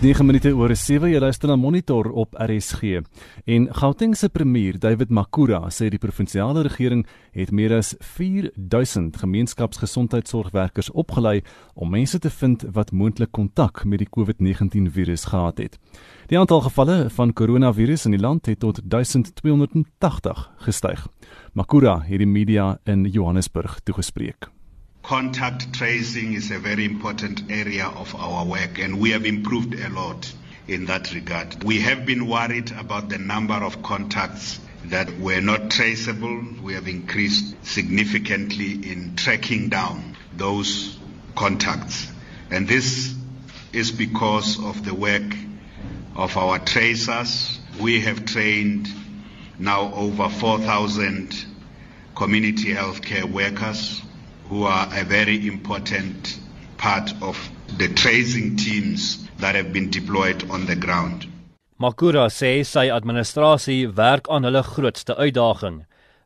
[0.00, 3.02] Dis 9 minute oor 7 jy luister na Monitor op RSG.
[3.44, 7.02] En Gauteng se premier, David Makura, sê die provinsiale regering
[7.36, 11.42] het meer as 4000 gemeenskapsgesondheidsorgwerkers opgelei
[11.74, 15.76] om mense te vind wat moontlik kontak met die COVID-19 virus gehad het.
[16.32, 21.04] Die aantal gevalle van koronavirus in die land het tot 1280 gestyg.
[21.52, 24.48] Makura het die media in Johannesburg toegespreek.
[25.10, 29.88] Contact tracing is a very important area of our work, and we have improved a
[29.88, 30.32] lot
[30.68, 31.64] in that regard.
[31.64, 36.40] We have been worried about the number of contacts that were not traceable.
[36.62, 40.96] We have increased significantly in tracking down those
[41.34, 42.06] contacts.
[42.48, 43.12] And this
[43.72, 45.34] is because of the work
[46.14, 47.58] of our tracers.
[47.80, 48.88] We have trained
[49.58, 51.34] now over 4,000
[52.14, 54.02] community healthcare workers
[54.50, 56.38] who are a very important
[56.76, 57.36] part of
[57.78, 61.26] the tracing teams that have been deployed on the ground.
[61.78, 65.84] Makura sê sy administrasie werk aan hulle grootste uitdaging.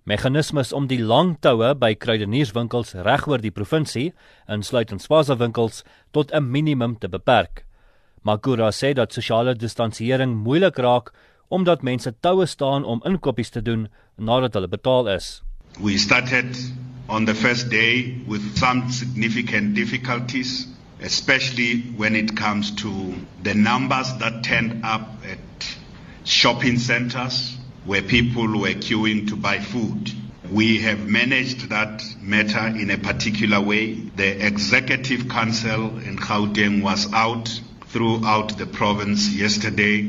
[0.08, 4.08] Meganismes om die lang toue by kruidenierswinkels regoor die provinsie,
[4.48, 7.64] insluitend spaza winkels, tot 'n minimum te beperk.
[8.25, 11.12] Makura sê dat sosiale distansiering moeilik raak
[11.48, 15.42] omdat mense toue staan om inkopies te doen nadat hulle betaal is.
[15.80, 16.56] We started
[17.08, 20.69] on the first day with some significant difficulties,
[21.00, 25.77] especially when it comes to the numbers that turned up at
[26.22, 30.12] shopping centers where people were queuing to buy food.
[30.48, 33.94] We have managed that matter in a particular way.
[33.94, 37.48] The Executive Council in Gauteng was out
[37.88, 40.09] throughout the province yesterday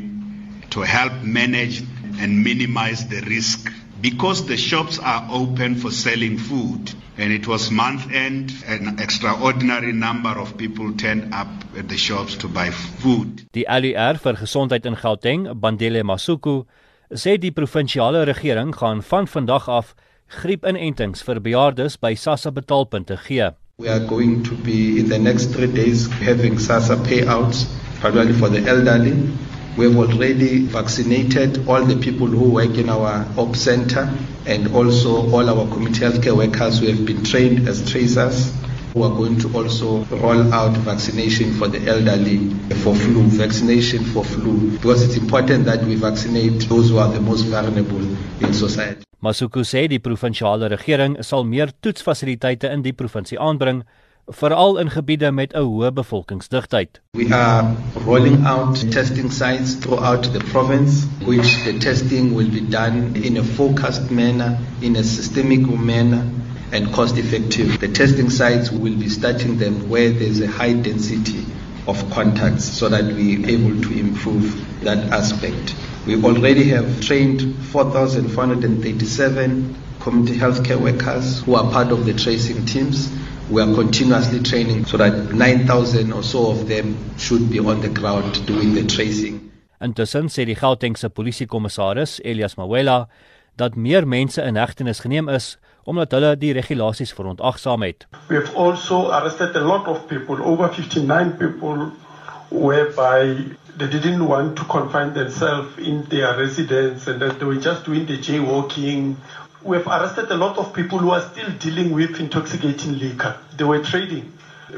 [0.70, 1.82] to help manage
[2.20, 7.72] and minimize the risk because the shops are open for selling food and it was
[7.72, 11.48] month end an extraordinary number of people turned up
[11.78, 13.46] at the shops to buy food.
[13.54, 16.66] Die ALR vir gesondheid in Gauteng, Bandile Masuku,
[17.12, 19.96] sê die provinsiale regering gaan van vandag af
[20.42, 23.52] griepinentings vir bejaardes by SASSA betaalpunte gee.
[23.78, 27.68] We are going to be in the next 3 days having SASSA payouts
[28.02, 29.16] particularly for the elderly
[29.78, 34.10] We have already vaccinated all the people who work in our op center
[34.46, 38.54] and also all our community healthcare workers who have been trained as tracers.
[38.94, 42.52] We are going to also roll out vaccination for the elderly
[42.84, 47.20] for flu, vaccination for flu, because it's important that we vaccinate those who are the
[47.20, 48.00] most vulnerable
[48.40, 49.04] in society.
[49.22, 53.84] Masuku sê die provinsiale regering sal meer toetsfasiliteite in die provinsie aanbring
[54.28, 57.00] veral in gebiede met 'n hoë bevolkingsdigtheid.
[57.14, 57.76] We are
[58.06, 63.44] rolling out testing sites throughout the province which the testing will be done in a
[63.44, 66.24] focused manner, in a systemic manner
[66.72, 67.78] and cost effective.
[67.80, 71.46] The testing sites will be starting them where there's a high density
[71.88, 75.76] of contacts so that we are able to improve that aspect.
[76.08, 83.12] We already have trained 4,437 community healthcare workers who are part of the tracing teams
[83.50, 87.90] we are continuously training so that 9000 or so of them should be on the
[87.90, 89.52] ground doing the tracing.
[89.80, 93.08] Intussen sê die Gautengse polisiekommissaris Elias Mawela
[93.56, 98.08] dat meer mense in hegtenis geneem is omdat hulle die regulasies verontagsaam het.
[98.30, 101.92] We have also arrested a lot of people, over 59 people
[102.50, 103.36] whereby
[103.78, 108.06] they didn't want to confine themselves in their residence and that they were just doing
[108.08, 109.16] the jaywalking
[109.66, 113.36] we have arrested a lot of people who are still dealing with intoxicating liquor.
[113.58, 114.32] They were trading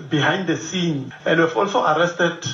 [0.09, 1.13] behind the scene.
[1.25, 2.47] And we've also arrested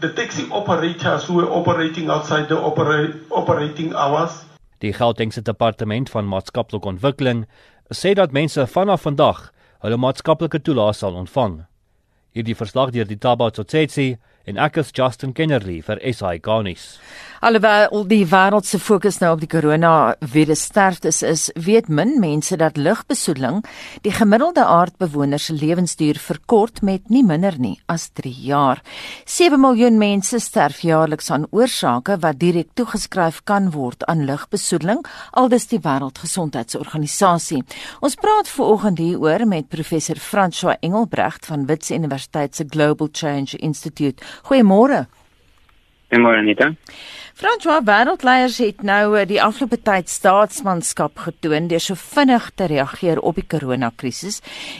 [0.00, 4.44] the taxi operators who were operating outside the opera operating hours.
[4.80, 7.44] Die Gautengse Departement van Maatskaplike Ontwikkeling
[7.92, 9.50] sê dat mense vanaf vandag
[9.84, 11.66] hulle maatskaplike toelaas sal ontvang.
[12.32, 14.16] Hierdie verslag deur die Taba Tsotsi
[14.46, 16.96] en ek is Justin Kennerly vir SI Garnis.
[17.44, 22.78] Alhoewel die wêreld se fokus nou op die koronavirus sterftes is, weet min mense dat
[22.80, 23.60] lugbesoedeling
[24.06, 28.80] die gemiddelde aardbewoner se lewensduur verkort met nie minder nie as 3 jaar.
[29.26, 35.04] 7 miljoen mense sterf jaarliks aan oorsake wat direk toegeskryf kan word aan lugbesoedeling,
[35.36, 37.62] aldus die Wêreldgesondheidsorganisasie.
[38.00, 44.24] Ons praat veraloggend hieroor met professor François Engelbrecht van Wits Universiteit se Global Change Institute.
[44.42, 45.06] Goeiemôre.
[46.10, 46.74] Goeiemôre Anita.
[47.36, 53.20] François wêreldleiers het nou eh, die afgelope tyd staatsmanskap getoon deur so vinnig te reageer
[53.20, 54.38] op die koronakrisis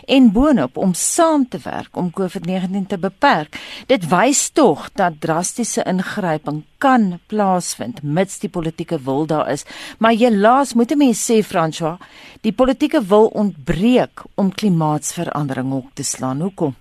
[0.08, 3.58] en boonop om saam te werk om COVID-19 te beperk.
[3.92, 9.66] Dit wys tog dat drastiese ingryping kan plaasvind mits die politieke wil daar is.
[9.98, 12.00] Maar helaas moet 'n mens sê François,
[12.40, 16.40] die politieke wil ontbreek om klimaatsverandering op te slaan.
[16.40, 16.74] Hoekom?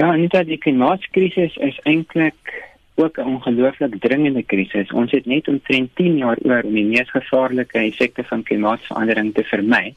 [0.00, 2.52] Ja, net dat die klimaatkrisis is eintlik
[2.94, 4.92] ook 'n ongelooflik dringende krisis.
[4.92, 9.44] Ons het net omtrent 10 jaar oor om die mees gevaarlike effekte van klimaatsverandering te
[9.44, 9.94] vermy.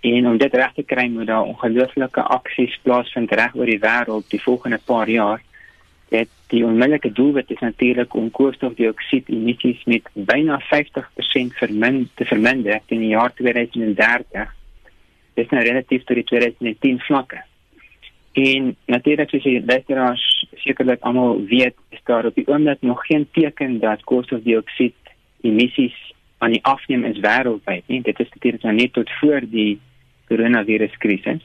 [0.00, 4.30] En om dit reg te kry, moet daar ongelooflike aksies plaasvind reg oor die wêreld
[4.30, 5.40] die volgende paar jaar.
[6.08, 12.80] Dit die onmiddellike doelwit is natuurlik om koolstofdioksied emissies met byna 50% vermin te verminder
[12.86, 14.54] teen die jaar 2030.
[15.34, 17.47] Dit is nou relatief tot die 2010 vlakke.
[18.38, 20.24] En natuurlik soos die luisteraars
[20.62, 24.94] sekerlik almal weet, is daar op die oomblik nog geen teken dat koolstofdioksied
[25.40, 25.96] emissies
[26.38, 28.02] aan die afneem is wêreldwyd nie.
[28.02, 29.80] Dit is natuurlik nou net tot voor die
[30.28, 31.42] koronaviruskrisis.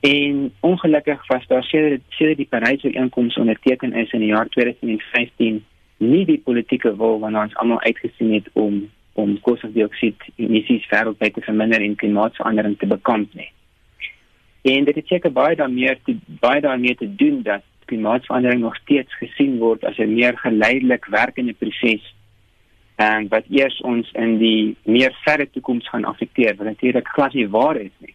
[0.00, 5.64] En ongelukkig was daar sedert sedert die Parys ooreenkoms onderteken is in die jaar 2015
[5.96, 11.44] nie die politieke wil waarna ons almal uitgesien het om om koolstofdioksied emissies wêreldwyd te
[11.44, 13.52] verminder en klimaatsverandering te bekamp nie.
[14.62, 19.14] En dit het seker baie daarmee te baie daarmee te doen dat klimaatsverandering nog steeds
[19.18, 22.14] gesien word as 'n meer geleidelik werkende proses
[22.96, 27.48] en wat eers ons in die meer verre toekoms gaan affekteer wat natuurlik glad nie
[27.48, 28.14] waar is nie.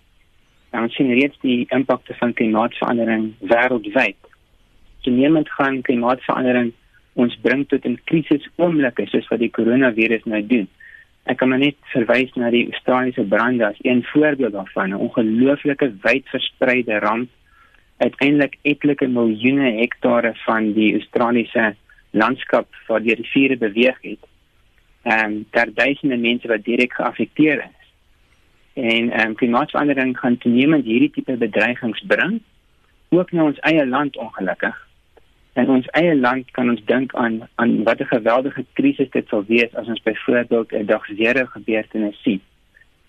[0.69, 4.17] En ons sien reeds die impakte van klimaatsverandering wêreldwyd.
[5.01, 6.73] Toenemend gaan klimaatsverandering
[7.13, 10.67] ons bring tot 'n krisis oomblikke soos wat die koronavirus nou doen.
[11.27, 15.91] Ek kan maar net verwys na die Australiese brande as een voorbeeld daarvan, 'n ongelooflike
[16.01, 17.29] wyd verspreide ramp.
[17.97, 21.75] Uiteindelik etlike miljoene hektare van die Australiese
[22.11, 24.23] landskap waar die riviere beweeg het.
[25.03, 27.85] Ehm um, daar duisende mense wat direk geaffekteer is.
[28.73, 32.41] En ehm um, klimaatsverandering gaan toenemend hierdie tipe bedreigings bring
[33.09, 34.86] ook na ons eie land ongelukkig
[35.57, 39.43] in ons eie land kan ons dink aan aan wat 'n geweldige krisis dit sal
[39.47, 42.41] wees as ons byvoorbeeld 'n dag zero gebeurtenis sien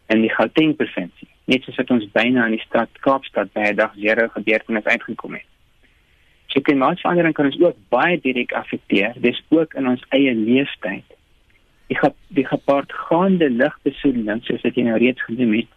[0.09, 1.29] in die Gauteng provinsie.
[1.45, 5.33] Net soos wat ons byna in die stad Kaapstad by 'n dag zero gebeurtenis uitgekom
[5.33, 5.49] het.
[6.47, 11.05] So klimaatsverandering kan ons ook baie direk affekteer, dis ook in ons eie leeftyd.
[11.89, 15.69] Ek het die gepaardgaande lugbesoedeling soos wat jy nou reeds genoem het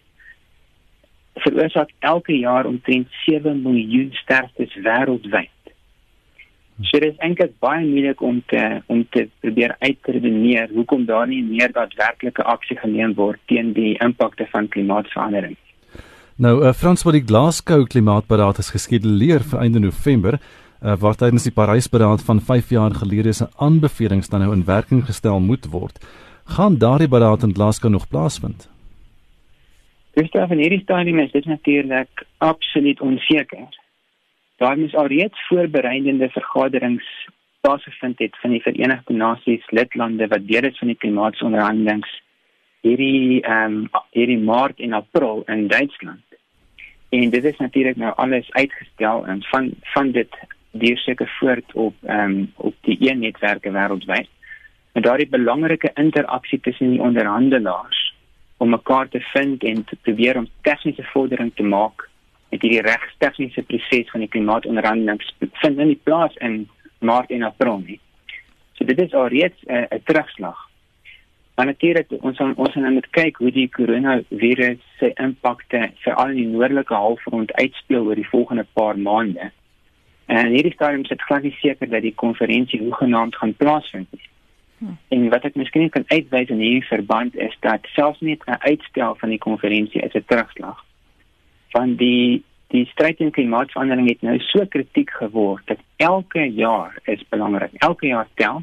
[1.33, 5.60] veroorsaak elke jaar omtrent 7 miljoen sterftes wêreldwyd.
[6.89, 8.61] So dit is eintlik baie moeilik om te
[8.91, 14.47] om te probeer uitredeneer hoekom daar nie meer daadwerklike aksie geneem word teen die impakte
[14.51, 15.57] van klimaatsverandering.
[16.41, 21.45] Nou, uh, Frans wat die Glasgow klimaatberaad is geskeduleer vir einde November, uh, waar tydens
[21.45, 26.01] die Parysberaad van 5 jaar gelede se aanbevelings dan nou in werking gestel moet word.
[26.57, 28.69] Gaan daardie beraad in Glasgow nog plaasvind?
[30.17, 33.69] Dis daar van hierdie stadium is dit natuurlik absoluut onseker
[34.61, 37.05] daar moes al reeds voorbereidende vergaderings
[37.61, 42.11] plaasgevind het van die Verenigde Nasies lidlande wat deel is van die klimaatsonderhandelinge
[42.85, 46.37] hierdie ehm um, hierdie Maart en April in Duitsland.
[47.09, 50.37] En dit is natuurlik nou alles uitgestel en van van dit
[50.71, 54.29] die seker voort op ehm um, op die een netwerke wêreldwyd.
[54.91, 58.15] En daardie belangrike interaksie tussen die onderhandelaars
[58.57, 62.09] om mekaar te vind en te probeer om tegniese vordering te maak
[62.51, 66.65] met hierdie regstegniese proses van die klimaatonderhandelinge vind in die plaas in
[66.99, 67.99] Maart en April nie.
[68.75, 70.57] So dit is alreeds 'n uh, terugslag.
[71.55, 76.47] Maar natuurlik ons ons gaan net kyk hoe die koronavirus se impakte veral in die
[76.47, 79.51] noordelike halfrond uitspeel oor die volgende paar maande.
[80.25, 84.29] En hierdie stadium sit glad nie seker dat die konferensie hoegenaamd gaan plaasvind nie.
[84.77, 84.97] Hmm.
[85.07, 89.15] En wat ek miskien kan uitwys in hierdie verband is dat selfs net 'n uitstel
[89.15, 90.83] van die konferensie is 'n terugslag
[91.75, 97.19] van die die stryd teen klimaatsverandering het nou so kritiek geword dat elke jaar is
[97.29, 97.73] belangrik.
[97.83, 98.61] Elke jaar tel.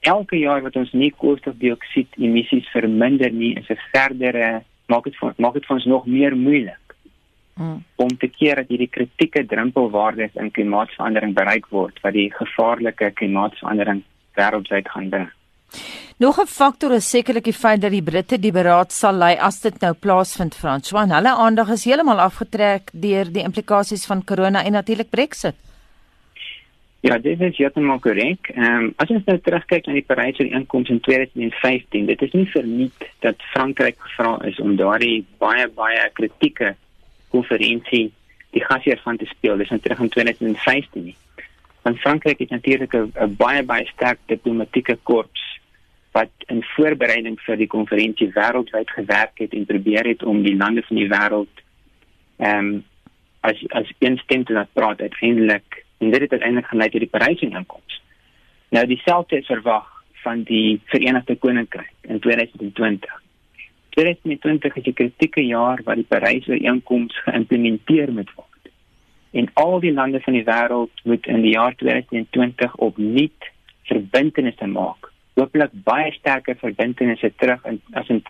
[0.00, 5.34] Elke jaar wat ons nie koolstofdioksied emissies verminder nie, is 'n verdere maak dit vir
[5.38, 6.88] maak dit vir ons nog meer moeilik.
[7.58, 7.84] Hmm.
[7.96, 14.04] om te keer dat hierdie kritieke drempelwaardes in klimaatsverandering bereik word wat die gevaarlike klimaatsverandering
[14.38, 15.26] wêreldwyd gaan bring.
[16.18, 19.60] Nog 'n faktor is sekerlik die feit dat die Britte die beraad sal lei as
[19.60, 21.10] dit nou plaasvind Franswan.
[21.10, 25.54] Hulle aandag is heeltemal afgetrek deur die implikasies van corona en natuurlik Brexit.
[27.00, 28.48] Ja, dit is heeltemal korrek.
[28.54, 32.48] Ehm um, as ons nou terugkyk na die Parys ooreenkoms in 2015, dit is nie
[32.50, 36.74] verniet dat Frankryk gevra is om daardie baie baie kritieke
[37.30, 38.10] konferensie
[38.50, 39.56] die gasheer van te speel.
[39.56, 41.16] Dis nou terug in 2015 nie.
[41.82, 45.47] Want Frankryk het natuurlik 'n baie baie sterk diplomatieke korps
[46.12, 50.82] wat in voorbereiding vir die konferensie wêreldwyd gewerk het en probeer het om die lande
[50.82, 51.64] van die wêreld
[52.38, 52.84] ehm um,
[53.40, 57.08] as as een stem te laat praat uiteindelik en dit het uiteindelik gelei tot die
[57.08, 58.02] Parys-ooreenkoms.
[58.68, 59.86] Nou dieselfde is verwag
[60.22, 63.22] van die Verenigde Koninkryk in 2020.
[63.88, 68.72] 2020 is 'n kritieke jaar waar die Parys-ooreenkoms geïmplementeer moet word.
[69.30, 73.50] En al die lande van die wêreld moet in die jaar 2020 opnuut
[73.82, 75.12] verbintenisse maak.
[75.38, 78.22] Hooplik baie sterker verbintenisse terug in as in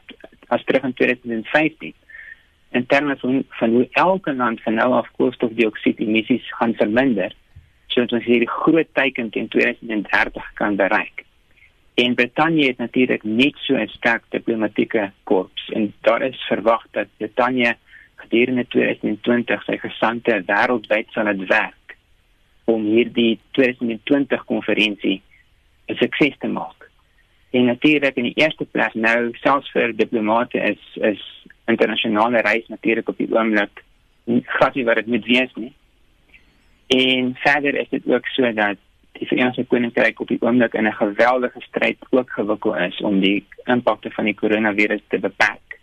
[0.48, 1.94] as terug in 2015
[2.78, 7.32] in terme van van hoe elke land van nou af koolstofdioksied emissies gaan verminder
[7.86, 11.24] sodat ons hierdie groot teiken teen 2030 kan bereik.
[11.98, 17.08] En Brittanje het natuurlik net so 'n sterk diplomatieke korps en daar is verwag dat
[17.16, 17.76] Brittanje
[18.14, 21.96] gedurende 2020 sy gesante wêreldwyd sal uitwerk
[22.64, 25.22] om hierdie 2020 konferensie
[25.88, 26.77] 'n sukses te maak.
[27.50, 31.22] En natuurlik in die eerste plek nou selfs vir diplomate is is
[31.66, 33.84] internasionale reis natuurlik op die oomblik
[34.24, 35.72] nie wat dit moet wees nie.
[36.88, 38.76] En verder is dit ook so dat
[39.18, 43.46] die Verenigde Koninkryk op die oomblik in 'n geweldige stryd ook gewikkel is om die
[43.64, 45.80] impakte van die koronavirus te beperk.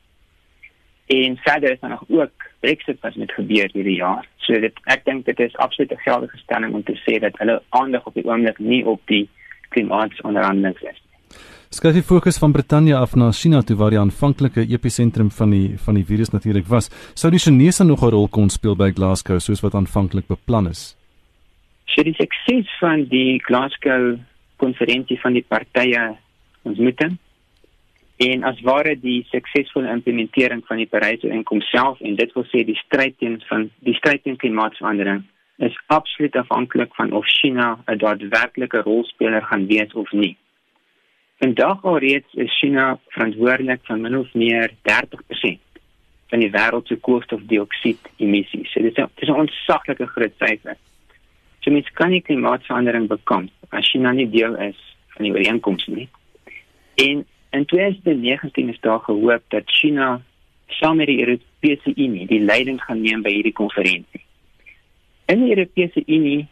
[1.06, 4.28] En verder is daar nog ook Brexit wat met gebeur hierdie jaar.
[4.38, 7.62] So dit ek dink dit is absoluut 'n geldige stelling om te sê dat hulle
[7.70, 9.30] aandag op die oomblik nie op die
[9.70, 11.05] klimaatonderhandelinge is.
[11.74, 15.78] Skuif die fokus van Brittanje af na China toe waar die aanvanklike episentrum van die
[15.82, 16.92] van die virus natuurlik was.
[17.16, 20.96] Sou die Chinese nog 'n rol kon speel by Glasgow soos wat aanvanklik beplan is?
[21.86, 24.20] So die sukses van die Glasgow
[24.58, 26.16] konferensie van die partye
[26.64, 27.18] ontmoeting
[28.18, 32.80] en as ware die suksesvolle implementering van die Parys-ooreenkoms self en dit wil sê die
[32.86, 35.24] stryd teen van die stryd teen klimaatsverandering
[35.58, 40.38] is absoluut afhanklik van of China 'n daadwerklike rolspeler gaan wees of nie.
[41.38, 45.82] Vandag alreeds is China verantwoordelik vir min of meer 30%
[46.32, 48.70] van die wêreld se koolstofdioksied emissies.
[48.72, 50.77] So dit is 'n dis 'n ontsaglike groot syfer.
[51.60, 56.08] So mens kan nie klimaatsverandering bekamp as China nie deel is van die ooreenkoms nie.
[56.96, 60.22] En in 2019 is daar gehoop dat China
[60.68, 64.24] saam met die Europese Unie die leiding gaan neem by hierdie konferensie.
[65.25, 66.48] In die Europese Unie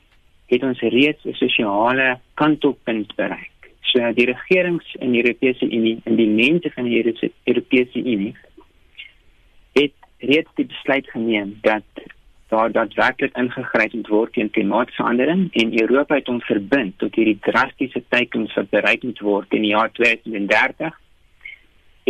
[0.47, 3.52] het ons reeds 'n sosiale kantelpunt bereik.
[3.91, 8.33] So die regerings in die Europese Unie en die mense van die Europese Unie
[9.73, 11.83] het reeds die besluit geneem dat
[12.53, 18.03] daar daadwerklik ingegryp moet word teen klimaatsverandering en Europa het hom verbind tot hierdie drastiese
[18.13, 20.99] teikens wat bereik moet word in die jaar 2030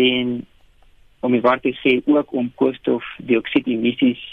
[0.04, 0.34] en
[1.24, 4.24] om die waarheid te sê ook om koolstofdioksied emissies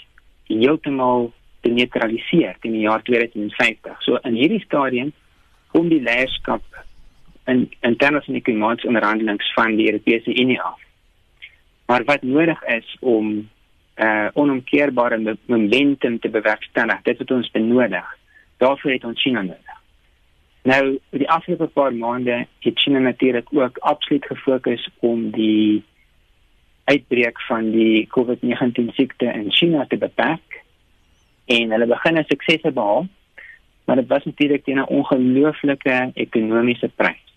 [0.50, 1.30] heeltemal
[1.62, 4.00] te neutraliseer in die jaar 2050.
[4.02, 5.12] So in hierdie stadium
[5.70, 6.64] kom die leierskap
[7.44, 10.80] in in terme van die klimaatonderhandelinge van die Europese Unie af.
[11.87, 13.49] Maar wat nodig is om
[13.97, 18.16] uh onomkeerbare momentum te bewerkstellig, dit wat ons benodig.
[18.56, 19.78] Daarvoor het ons China nodig.
[20.62, 25.85] Nou, die afgelope paar maande het China natuurlik ook absoluut gefokus om die
[26.85, 30.62] uitbreek van die COVID-19 siekte in China te beperk
[31.47, 33.09] en hulle begin 'n suksese behaal
[33.90, 37.29] maar dit was natuurlik 'n ongelooflike ekonomiese prys.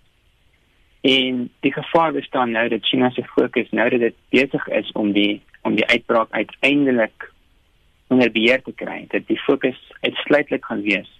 [1.04, 5.12] En die gevaar bestaan nou dat China se fokus nou dat dit besig is om
[5.12, 7.32] die om die uitbraak uiteindelik
[8.08, 11.12] onder beheer te kry, dat die fokus uitsluitlik gaan wees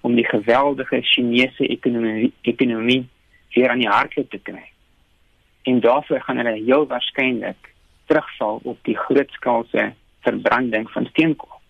[0.00, 3.08] om die geweldige Chinese ekonomie ekonomie
[3.52, 4.64] weer aan die hardloop te kry.
[5.62, 7.72] En daarvoor gaan hulle heel waarskynlik
[8.06, 11.60] terugval op die grootskaalse verbranding van steenkool.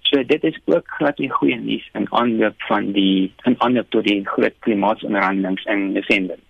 [0.00, 4.08] So dit is ook glad nie goeie nuus in aanloop van die in aanloop tot
[4.08, 6.40] die groot klimaatsonderhandelinge in Desember.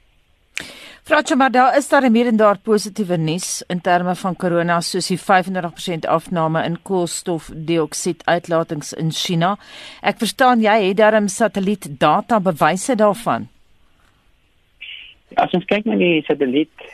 [1.02, 5.06] Fransjo, maar daar is daar meer en daar positiewe nuus in terme van corona soos
[5.08, 9.56] die 35% afname in koolstofdioksied uitlatings in China.
[10.02, 13.48] Ek verstaan jy het darem satelliet data bewyse daarvan.
[15.40, 16.86] As ons kyk na die satelliet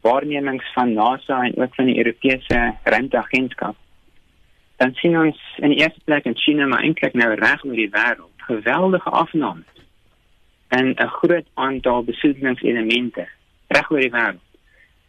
[0.00, 3.76] waarnemings van NASA en ook van die Europese Ruimteagentskap,
[4.80, 7.92] dan sien ons in die eerste plek in China maar eintlik nou reg oor die
[7.92, 9.83] wêreld geweldige afnames
[10.68, 13.28] en 'n groot aantal besoedelingselemente
[13.66, 14.42] reg oor die wêreld.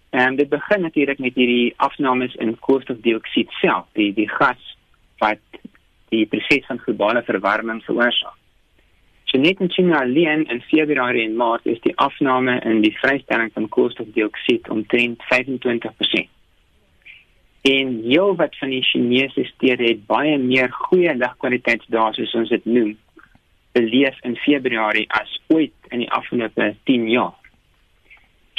[0.10, 4.78] En dit begin natuurlik met hierdie afnames in koolstofdioksied self, die die gas
[5.18, 5.40] wat
[6.10, 8.38] die proses van globale verwarming veroorsaak.
[9.24, 13.52] So net in China alleen in Februarie en Maart is die afname in die vrystelling
[13.54, 16.30] van koolstofdioksied omtrent 25%.
[17.62, 22.66] En heel wat van die Chinese stede het baie meer goeie lugkwaliteitsdae soos ons dit
[22.66, 22.94] noem
[23.76, 27.36] beleef in Februarie as ooit in die afgelope 10 jaar.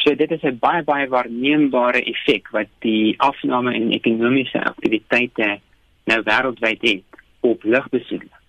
[0.02, 5.60] So dit is 'n baie baie waarneembare effek wat die afname in ekonomiese aktiwiteite
[6.04, 8.44] nou wêreldwyd het op lugbesoedeling.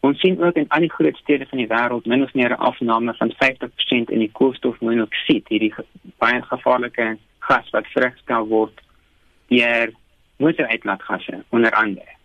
[0.00, 2.64] Ons sien ook in al die groot stede van die wêreld min of meer 'n
[2.70, 5.74] afname van 50% in die koolstofmonoksied, hierdie
[6.18, 8.80] baie gevaarlike gas wat vrygestel word
[9.48, 9.92] deur
[10.36, 12.15] motoruitlaatgasse onder andere.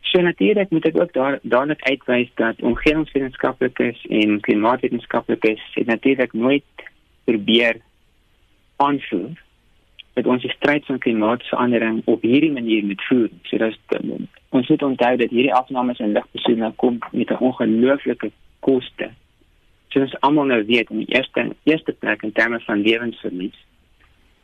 [0.00, 6.64] So natuurlik moet ek ook daar dadelik uitwys dat omgewingswetenskaplikes en klimaatwetenskaplikes het natuurlik nooit
[7.24, 7.76] probeer
[8.76, 9.30] aanvoer
[10.12, 13.28] dat ons die stryd van klimaatsverandering op hierdie manier moet voer.
[13.42, 13.78] So dis
[14.48, 18.30] ons moet onthou dat hierdie afnames in lugbesoedeling kom met 'n ongelooflike
[18.60, 19.10] koste.
[19.88, 23.58] So ons almal nou weet in die eerste eerste plek in terme van lewensverlies,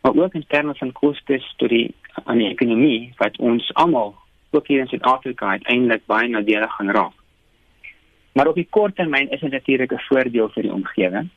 [0.01, 1.95] maar ook in terme van kostes tot die
[2.25, 4.15] aan die ekonomie wat ons almal
[4.51, 7.17] ook hier in Suid-Afrika uiteindelik baie nadelig gaan raak.
[8.33, 11.29] Maar op die kort termyn is dit natuurlik 'n voordeel vir die omgewing.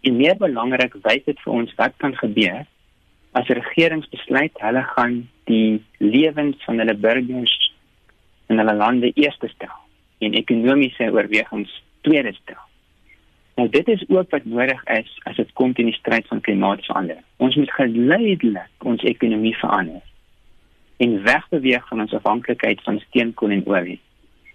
[0.00, 2.66] En meer belangrik, wys dit vir ons wat kan gebeur
[3.32, 7.56] as regerings besluit hulle gaan die lewens van hulle burgers
[8.46, 9.76] in hulle lande eerste stel
[10.18, 12.62] en ekonomiese oorwegings tweede stel.
[13.54, 17.24] Nou dit is ook wat nodig is as dit kom teen die stryd van klimaatsverandering.
[17.36, 20.02] Ons moet geleidelik ons ekonomie verander
[20.98, 24.00] en wegbeweeg van ons afhanklikheid van steenkool en olie.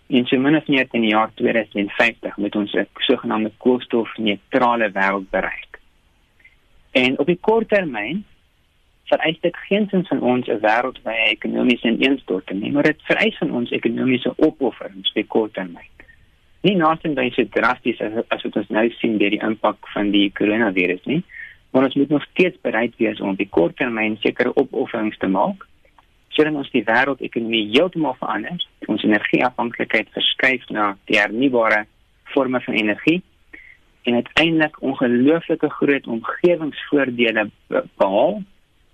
[0.08, 5.30] En so min as meer in die jaar 2050 moet ons 'n sogenaamde koolstofneutrale wêreld
[5.30, 5.80] bereik.
[6.92, 8.26] En op die kort termyn
[9.04, 13.52] vereis dit geensins van ons 'n wêreld waar ekonomiese ineenstorting nie, maar dit vereis van
[13.52, 15.92] ons ekonomiese opofferings op die kort termyn.
[16.62, 20.12] Nie naasien by so drasties as, as wat ons nou sien deur die impak van
[20.12, 21.24] die koronavirus nie,
[21.72, 25.28] maar ons moet nog steeds bereid wees om op die kort termyn sekere opofferings te
[25.28, 25.68] maak
[26.34, 31.84] sodat ons die wêreldekonomie heeltemal verander, ons energieafhanklikheid verskuif na die hernubare
[32.34, 33.22] forme van energie
[34.04, 38.42] en uiteindelik ongelooflike groot omgewingsvoordele behaal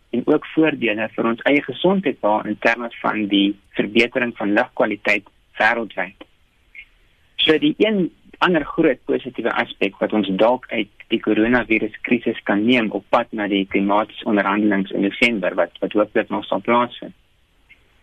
[0.10, 5.30] en ook voordele vir ons eie gesondheid behaal in terme van die verbetering van lugkwaliteit
[5.62, 6.28] wêreldwyd.
[7.40, 8.10] So die een
[8.44, 13.48] ander groot positiewe aspek wat ons dalk uit die koronaviruskrisis kan neem op pad na
[13.52, 17.16] die klimaatsonderhandelinge in Desember wat wat hooplik nog sal plaasvind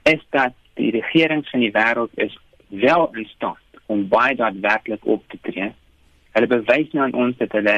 [0.07, 2.39] is dat die regerings van die wêreld is
[2.69, 5.73] wel in staat om baie daadwerklik op te tree.
[6.37, 7.77] Hulle bewys nou aan ons dat hulle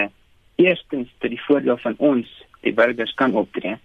[0.59, 3.77] eerstens tot die voordeel van ons, die burgers kan optree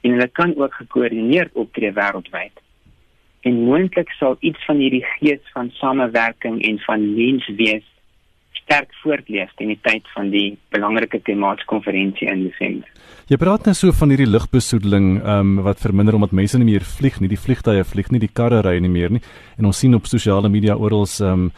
[0.00, 2.60] en hulle kan ook gekoördineerd optree wêreldwyd.
[3.46, 7.86] En moontlik sal iets van hierdie gees van samewerking en van menswees
[8.68, 12.90] sterk voortleef in die tyd van die belangrike klimaatskonferensie in Desember.
[13.28, 17.16] Jy praat net so van hierdie lugbesoedeling um, wat verminder omdat mense nie meer vlieg
[17.20, 19.22] nie, die vliegtye vlieg nie, die karre ry nie meer nie.
[19.56, 21.48] En ons sien op sosiale media oral um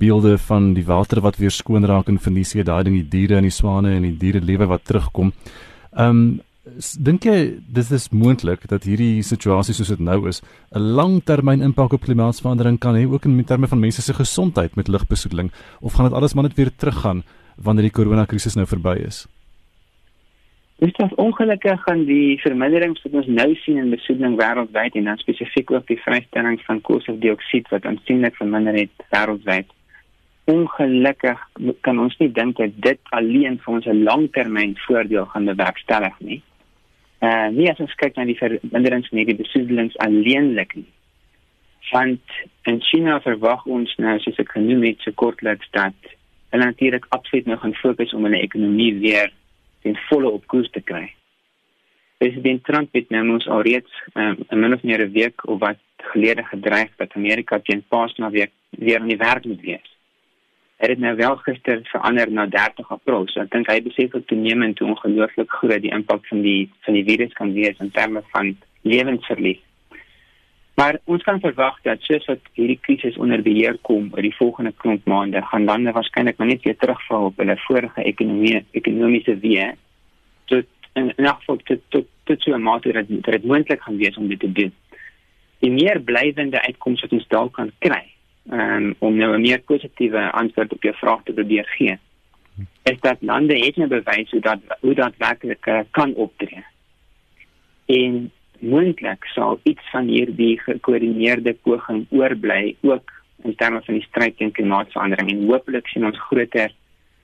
[0.00, 3.48] beelde van die water wat weer skoon raak in Venesië, daai ding die diere en
[3.48, 5.34] die swane en die diere lewe wat terugkom.
[5.92, 6.40] Um
[6.96, 10.40] dink jy dis is moontlik dat hierdie situasie soos dit nou is
[10.72, 14.88] 'n langtermyn impak op klimaatsverandering kan hê ook in terme van mense se gesondheid met
[14.88, 17.22] lugbesoedeling of gaan dit alles maar net weer teruggaan
[17.56, 19.26] wanneer die koronakrisis nou verby is?
[20.78, 25.18] Dit is ongelukkig gaan die verminderings wat ons nou sien in besoedeling wêreldwyd en dan
[25.18, 29.68] spesifiek ook die vrystelling van koolstofdioksied wat aansienlik verminder het wêreldwyd
[30.44, 31.40] ongelukkig
[31.80, 36.42] kan ons nie dink dat dit alleen vir ons 'n langtermyn voordeel gaan bewerkstellig nie.
[37.24, 40.90] Uh nie as ons kyk na die verminderings in die besoedelings alleenlik nie.
[41.92, 42.36] Want
[42.70, 45.96] in China verwag ons nou as 'n ekonomiese kortliks dat
[46.50, 49.32] hulle natuurlik absoluut nou gaan fokus om hulle ekonomie weer
[49.82, 51.06] in volle op koers te kry.
[52.18, 55.80] President Trump het nou ons alreeds um, 'n min of meer 'n week of wat
[56.12, 59.93] gelede gedreig dat Amerika teen Paasnaweek weer aan die werk moet wees
[60.76, 63.28] het dit nou wel gister verander na 30 April.
[63.28, 66.98] So ek dink hy besef ook toenemend hoe ongelooflik groot die impak van die van
[66.98, 69.62] die virus kan wees in terme van lewensverlies.
[70.74, 74.72] Maar ons kan verwag dat soos wat hierdie krisis onder beheer kom oor die volgende
[74.82, 79.68] klomp maande, gaan lande waarskynlik maar net weer terugval op hulle vorige ekonomie ekonomiese weë
[80.50, 80.66] tot
[80.98, 84.40] en nagvolg tot tot tot so 'n mate dat dit moontlik gaan wees om dit
[84.40, 84.72] te doen.
[85.58, 88.13] Die meer blywende uitkomste wat ons dalk kan kry
[88.50, 91.98] um, om nou 'n meer positiewe antwoord op jou vraag te probeer gee.
[92.82, 96.64] Is dat lande het nou bewys hoe dat hoe dat werklik uh, kan optree.
[97.86, 104.36] En moontlik sal iets van hierdie gekoördineerde poging oorbly ook in terme van die stryd
[104.36, 106.72] teen klimaatsverandering en hopelik sien ons groter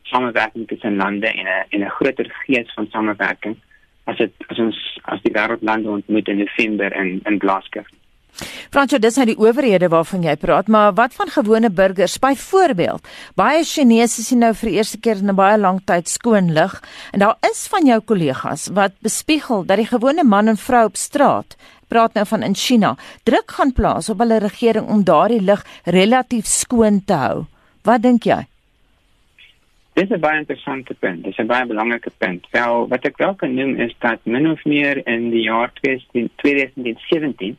[0.03, 3.57] samewerking tussen lande en 'n en 'n groter gees van samewerking
[4.05, 7.85] as dit as ons as die wêreldlande ontmoet in November in in Glasgow.
[8.71, 12.19] Fransjo, dis nou die owerhede waarvan jy praat, maar wat van gewone burgers?
[12.19, 16.53] Byvoorbeeld, baie Chinese sien nou vir die eerste keer in 'n baie lang tyd skoon
[16.53, 16.81] lig
[17.13, 20.97] en daar is van jou kollegas wat bespiegel dat die gewone man en vrou op
[20.97, 21.57] straat
[21.89, 26.47] praat nou van in China druk gaan plaas op hulle regering om daardie lig relatief
[26.47, 27.47] skoon te hou.
[27.83, 28.47] Wat dink jy?
[29.95, 31.23] Dit is 'n baie interessante punt.
[31.25, 32.47] Dit is 'n baie belangrike punt.
[32.51, 37.57] Wel, wat ek wel kan noem is dat min of meer in die jaar 2017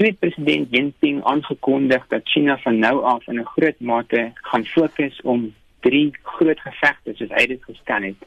[0.00, 5.20] Tweede president Jinping aangekondig dat China van nou af in 'n groot mate gaan fokus
[5.22, 8.20] om drie groot gevegte soos hy dit gestel het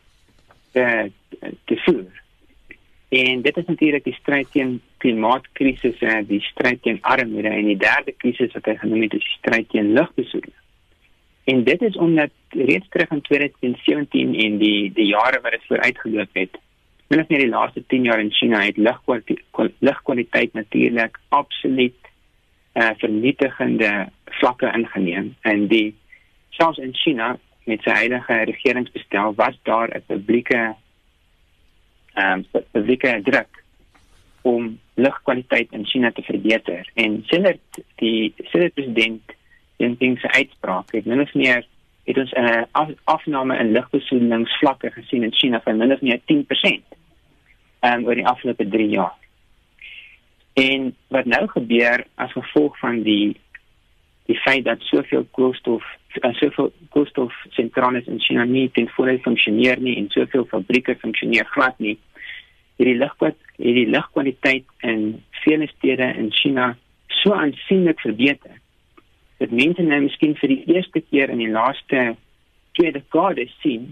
[0.71, 1.11] te
[1.65, 2.21] te voer.
[3.09, 7.77] En dit is natuurlik die stryd teen klimaatkrisis en die stryd teen armoede en die
[7.77, 10.61] derde krisis wat hy genoem het is die stryd teen lugbesoedeling.
[11.43, 16.29] En dit is omdat reeds terug in 2017 en die die jare wat dit vooruitgeloop
[16.33, 16.57] het,
[17.07, 18.77] min of meer die laaste 10 jaar in China het
[19.79, 21.99] lugkwaliteit natuurlik absoluut
[22.73, 25.35] uh, vernietigende vlakke ingeneem.
[25.41, 25.95] En die
[26.49, 30.75] selfs in China met sy eilige regeringsbestel was daar 'n publieke
[32.13, 33.63] ehm um, publieke druk
[34.41, 36.89] om lugkwaliteit in China te verbeter.
[36.93, 39.21] En sedert die sedert president
[39.77, 41.65] Jinping se uitspraak het min of meer
[42.03, 46.19] het ons 'n uh, af, afname in lugbesoedelingsvlakke gesien in China van min of meer
[46.19, 46.83] 10%
[47.81, 49.15] um, oor die afgelope 3 jaar.
[50.53, 53.37] En wat nou gebeur as gevolg van die
[54.25, 55.83] die feit dat soveel koolstof
[56.21, 61.79] uh, soveel koolstofsentrales in China nie ten volle funksioneer nie en soveel fabrieke funksioneer glad
[61.79, 61.97] nie,
[62.75, 66.73] hierdie lugkwaliteit hierdie lugkwaliteit in vele stede in China
[67.21, 68.57] so aansienlik verbeter
[69.43, 72.13] dat mense nou miskien vir die eerste keer in die laaste
[72.77, 73.89] twee dekades sien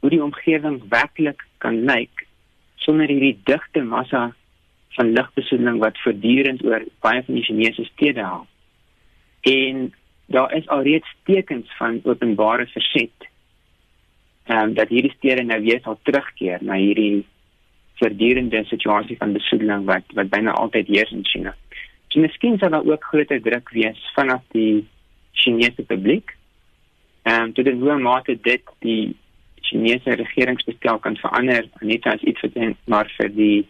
[0.00, 2.26] hoe die omgewing werklik kan lyk
[2.84, 4.30] sonder hierdie digte massa
[4.98, 8.46] van lugbesoedeling wat voortdurend oor baie van die Chinese stede haal.
[9.48, 9.90] En
[10.26, 13.28] daar is alreeds tekens van openbare verset
[14.50, 17.24] ehm um, dat hierdie stede nou weer sal terugkeer na hierdie
[18.00, 21.54] voortdurende situasie van besoedeling wat wat byna altyd heers in China.
[22.10, 24.86] So miskien sal daar ook groter druk wees vanaf die
[25.32, 26.36] Chinese publiek.
[27.22, 29.16] Ehm um, tot 'n hoë mate dit die
[29.62, 33.66] Chinese regeringsbestel kan verander net as iets vir maar vir die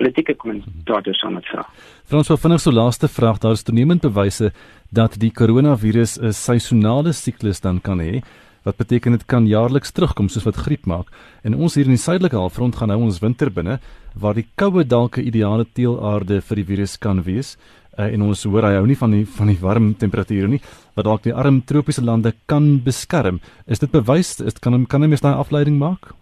[0.00, 1.66] politieke kommentators aan dit vra.
[2.08, 4.52] Frans, wat vinnig so laaste vraag, daar is toenemend bewyse
[4.90, 8.22] dat die koronavirus 'n seisonale siklus dan kan hê
[8.64, 11.08] wat beteken dit kan jaarliks terugkom soos wat griep maak.
[11.42, 13.78] En ons hier in die suidelike halfrond gaan nou ons winter binne
[14.14, 17.56] waar die koue dalk 'n ideale teelaarde vir die virus kan wees.
[17.98, 20.60] Uh, en ons hoor hy hou nie van die van die warm temperature nie
[20.94, 23.40] wat dalk die arm tropiese lande kan beskerm.
[23.66, 26.14] Is dit bewys is kan kan 'n mens daai afleiding maak?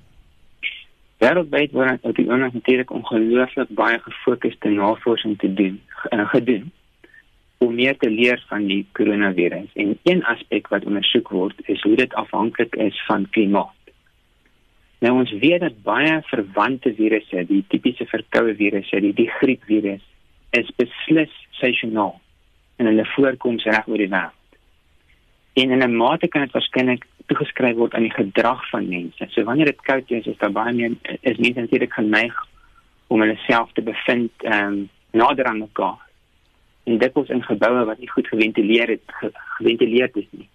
[1.21, 5.81] Wêreldwyd word op die oomblik natuurlik ongelooflik baie gefokusde navorsing te doen
[6.13, 6.73] uh, gedoen
[7.59, 9.71] om meer te leer van die koronavirus.
[9.75, 13.75] En een aspek wat ondersoek word is hoe dit afhanklik is van klimaat.
[14.99, 20.03] Nou ons weet dat baie verwante virusse, die tipiese verkoue virusse, die die griepvirus,
[20.51, 22.17] is beslis seisoonaal
[22.79, 24.35] en hulle voorkoms reg oor die wêreld.
[25.59, 29.27] En in 'n mate kan dit waarskynlik toegeskryf word aan die gedrag van mense.
[29.29, 32.47] So wanneer dit koud is, is daar baie meer is mense natuurlik geneig
[33.07, 36.08] om hulle self te bevind ehm um, nader aan mekaar
[36.89, 39.17] en dit is in geboue wat nie goed geventileer het
[39.59, 40.49] geventileer is nie.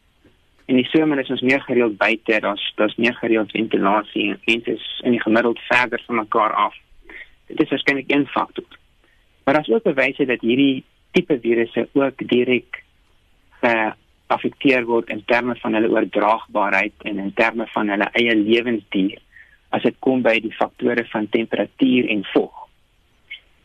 [0.66, 4.78] En die somer is ons meer gereeld buite, daar's daar's meer gereeld ventilasie en mense
[4.78, 6.78] is in die gemiddeld verder van mekaar af.
[7.52, 8.80] Dit is waarskynlik een faktor.
[9.44, 12.80] Maar as ook bewyse dat hierdie tipe virusse ook direk
[13.60, 19.20] geaffekteer uh, word in terme van hulle oordraagbaarheid en in terme van hulle eie lewensduur
[19.76, 22.68] as dit kom by die faktore van temperatuur en vog.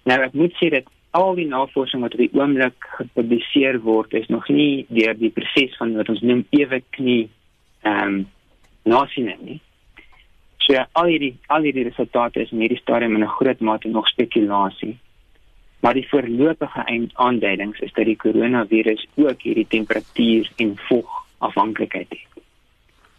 [0.09, 4.29] Nou ek moet sê dat al die navorsing wat op die oomblik gepubliseer word is
[4.29, 7.29] nog nie deur die proses van wat ons noem ewe knie
[7.83, 8.27] ehm um,
[8.89, 9.61] nasiening nie.
[10.65, 14.09] So al hierdie al hierdie resultate is in hierdie stadium in 'n groot mate nog
[14.09, 14.97] spekulasie.
[15.81, 22.43] Maar die voorlopige aanduidings is dat die koronavirus ook hierdie temperatuur en vog afhanklikheid het.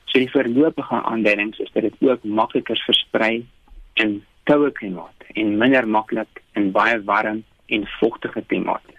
[0.06, 3.45] So die voorlopige aanduidings is dat dit ook makliker versprei
[3.93, 8.95] in koue klimate en minder maklik in baie warm en vogtige klimate.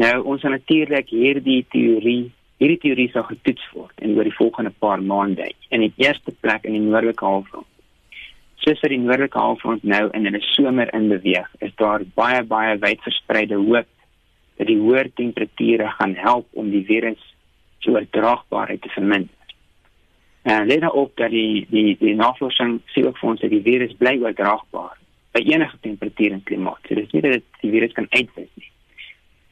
[0.00, 2.30] Nou ons gaan natuurlik hierdie teorie,
[2.62, 6.64] hierdie teorie sal getoets word en oor die volgende paar maande in die eerste plek
[6.64, 7.66] in die noordelike halfrond.
[8.60, 12.78] Soos vir die noordelike halfrond nou in 'n somer in beweeg, is daar baie baie
[12.78, 13.88] wyd verspreide hoop
[14.56, 17.20] dat die hoër temperature gaan help om die virus
[17.80, 19.36] se oordraagbaarheid te verminder.
[20.42, 23.62] En let nou op dat die die die navorsing sê ook vir ons dat die
[23.62, 24.99] virus bly oordraagbaar
[25.32, 26.80] by enige temperatuur en klimaat.
[26.88, 28.70] So dis nie dat die virus kan uitwis nie.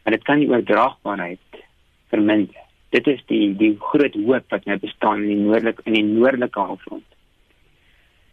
[0.02, 1.62] Maar dit kan die oordraagbaarheid
[2.08, 2.64] verminder.
[2.90, 6.66] Dit is die die groot hoop wat nou bestaan in die noordelike in die noordelike
[6.70, 7.04] halfrond.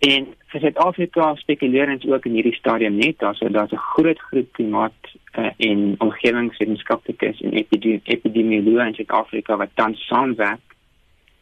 [0.06, 4.20] En vir Suid-Afrika spekuleer ons ook in hierdie stadium net daar so daar's 'n groot
[4.20, 5.02] groep klimaat
[5.38, 10.76] uh, en omgewingswetenskaplikes en epidemioloë in Suid-Afrika wat tans saamwerk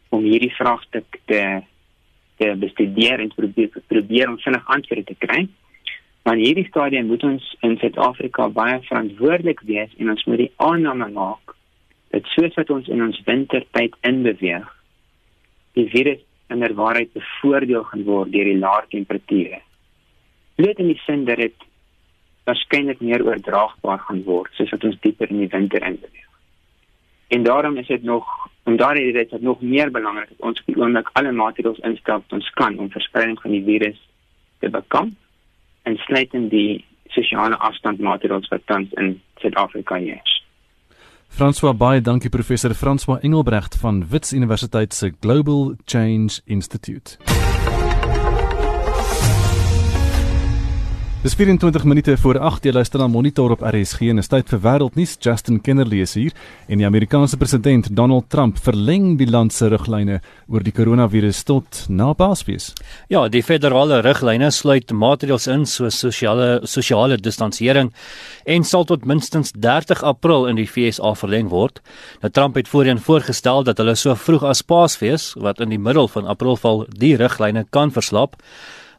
[0.08, 1.62] om hierdie vraagstuk te
[2.36, 5.48] te bestudeer en probeer probeer om vinnig antwoorde te kry
[6.24, 10.52] Maar in hierdie stadium moet ons in Suid-Afrika baie verantwoordelik wees en ons moet die
[10.56, 11.52] aanname maak
[12.14, 14.64] dat soos wat ons in ons wintertyd inbeweeg,
[15.76, 16.22] die virus
[16.54, 19.58] inderwaarheid bevoordeel gaan word deur die lae temperature.
[20.64, 21.66] Net in die sin dat dit
[22.48, 26.30] waarskynlik meer oordraagbaar gaan word soos wat ons dieper in die winter inbeweeg.
[27.36, 28.30] En daarom is dit nog
[28.64, 32.22] en daarom is dit nog meer belangrik dat ons op die oomblik alle maatreëls instel
[32.22, 34.00] wat ons kan om verspreiding van die virus
[34.64, 35.20] te bekamp
[35.84, 40.40] insluitend die sosiale afstandmaatreëls wat tans in Suid-Afrika heers.
[41.34, 47.18] François baie dankie professor François Engelbrecht van Wits Universiteit se Global Change Institute.
[51.24, 54.58] Dis 24 minute voor 8 jy luister na Monitor op RSG en is tyd vir
[54.60, 55.14] wêreldnuus.
[55.24, 56.34] Justin Kennerly is hier
[56.68, 60.18] en die Amerikaanse president Donald Trump verleng die land se riglyne
[60.52, 62.74] oor die koronavirus tot na Paasfees.
[63.08, 67.94] Ja, die federale riglyne sluit maatreëls in soos sosiale sosiale distansering
[68.44, 71.80] en sal tot minstens 30 April in die FSA verleng word.
[72.20, 76.04] Nou Trump het voorheen voorgestel dat hulle so vroeg as Paasfees, wat in die middel
[76.04, 78.36] van April val, die riglyne kan verslap.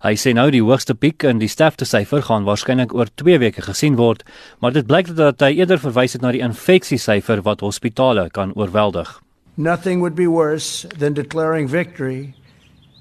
[0.03, 3.95] Hy sê nou die hoogste piek in die sterftesyfer gaan waarskynlik oor 2 weke gesien
[3.95, 4.25] word,
[4.59, 9.21] maar dit blyk dat hy eerder verwys het na die infeksiesyfer wat hospitale kan oorweldig.
[9.55, 12.33] Nothing would be worse than declaring victory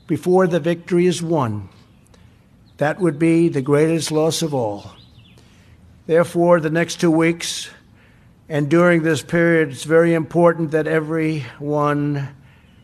[0.06, 1.68] before the victory is won.
[2.76, 4.92] That would be the greatest loss of all.
[6.06, 7.70] Therefore, the next two weeks
[8.48, 12.28] and during this period, it's very important that everyone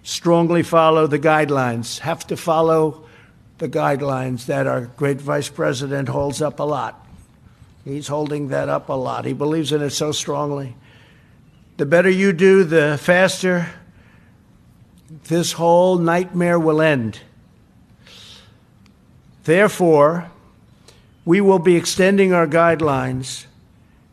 [0.03, 3.05] strongly follow the guidelines, have to follow
[3.61, 7.07] the guidelines that our great vice president holds up a lot.
[7.85, 9.27] He's holding that up a lot.
[9.27, 10.77] He believes in it so strongly.
[11.77, 13.68] The better you do, the faster
[15.25, 17.20] this whole nightmare will end.
[19.44, 20.31] Therefore,
[21.27, 23.44] we will be extending our guidelines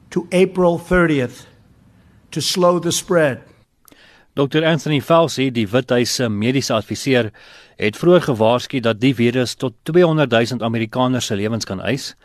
[0.10, 1.46] to April 30th
[2.32, 3.44] to slow the spread.
[4.36, 7.32] Dr Anthony Fauci, die Withuis se mediese adviseur,
[7.78, 12.16] het vroeër gewaarsku dat die virus tot 200 000 Amerikaners se lewens kan eis.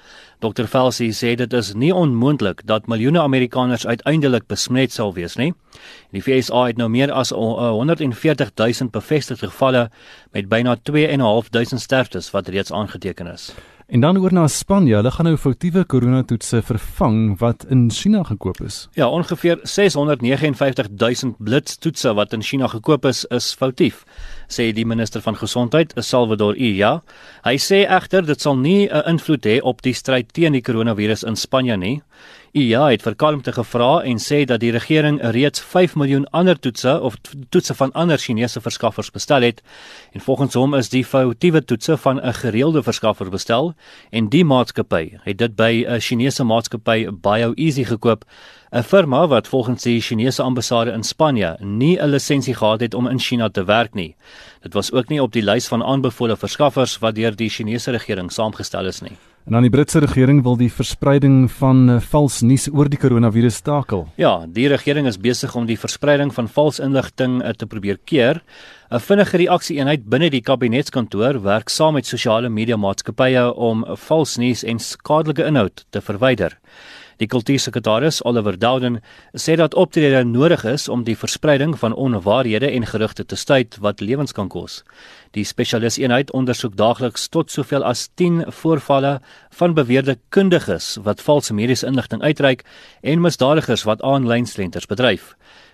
[0.41, 5.53] Dr Fauci sê dit is nie onmoontlik dat miljoene Amerikaners uiteindelik besmet sal wees nie.
[6.11, 9.91] Die FSA het nou meer as 140 000 bevestigde gevalle
[10.33, 13.53] met byna 2.500 sterftes wat reeds aangeteken is.
[13.93, 18.63] En dan oor na Spanje, hulle gaan nou foutiewe koronatoetse vervang wat in China gekoop
[18.65, 18.87] is.
[18.97, 24.07] Ja, ongeveer 659 000 blitstoetse wat in China gekoop is, is foutief,
[24.53, 27.01] sê die minister van gesondheid, Salvador Illa.
[27.47, 31.25] Hy sê egter dit sal nie 'n invloed hê op die stryd teen die koronavirus
[31.25, 32.03] in Spanje nie.
[32.53, 36.99] IA het vir kalmte gevra en sê dat die regering reeds 5 miljoen ander toetse
[37.01, 37.15] of
[37.49, 39.63] toetse van ander Chinese verskaffers bestel het
[40.13, 43.73] en volgens hom is die foutiewe toetse van 'n gereelde verskaffer bestel
[44.11, 48.25] en die maatskappy het dit by 'n Chinese maatskappy BioEasy gekoop
[48.71, 53.09] 'n firma wat volgens die Chinese ambassade in Spanje nie 'n lisensie gehad het om
[53.09, 54.15] in China te werk nie.
[54.61, 58.33] Dit was ook nie op die lys van aanbevole verskaffers wat deur die Chinese regering
[58.33, 59.32] saamgestel is nie.
[59.45, 63.57] En dan die Britse regering wil die verspreiding van uh, vals nuus oor die koronavirus
[63.59, 64.05] stakel.
[64.15, 68.39] Ja, die regering is besig om die verspreiding van vals inligting uh, te probeer keer.
[68.93, 74.63] 'n Vinnige reaksie-eenheid binne die kabinetskantoor werk saam met sosiale media maatskappye om vals nuus
[74.63, 76.59] en skadelike inhoud te verwyder.
[77.23, 79.01] Die kultuursekretaris Oliver Dowden
[79.39, 84.01] sê dat optrede nodig is om die verspreiding van onwaarhede en gerugte te stuit wat
[84.01, 84.83] lewens kan kos.
[85.33, 89.15] Die spesialiseenheid ondersoek daagliks tot soveel as 10 voorvalle
[89.57, 92.65] van beweerde kundiges wat valse mediese inligting uitreik
[93.01, 95.31] en misdadigers wat aanlyn slenters bedryf.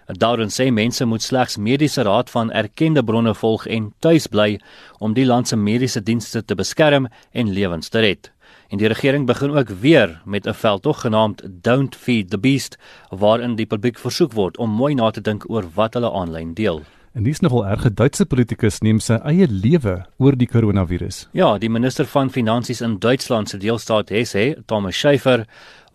[0.06, 4.60] Dowden sê mense moet slegs mediese raad van erkende bronne volg en tuis bly
[4.98, 8.30] om die land se mediese dienste te beskerm en lewens te red.
[8.70, 12.78] En die regering begin ook weer met 'n veldtog genaamd Don't Feed the Beast
[13.10, 16.82] waarin die publiek versoek word om mooi na te dink oor wat hulle aanlyn deel.
[17.16, 21.24] En dis nogal erge Duitse politikus neem sy eie lewe oor die koronavirus.
[21.32, 25.46] Ja, die minister van finansies in Duitsland se deelstaat Hesse, Thomas Schäfer,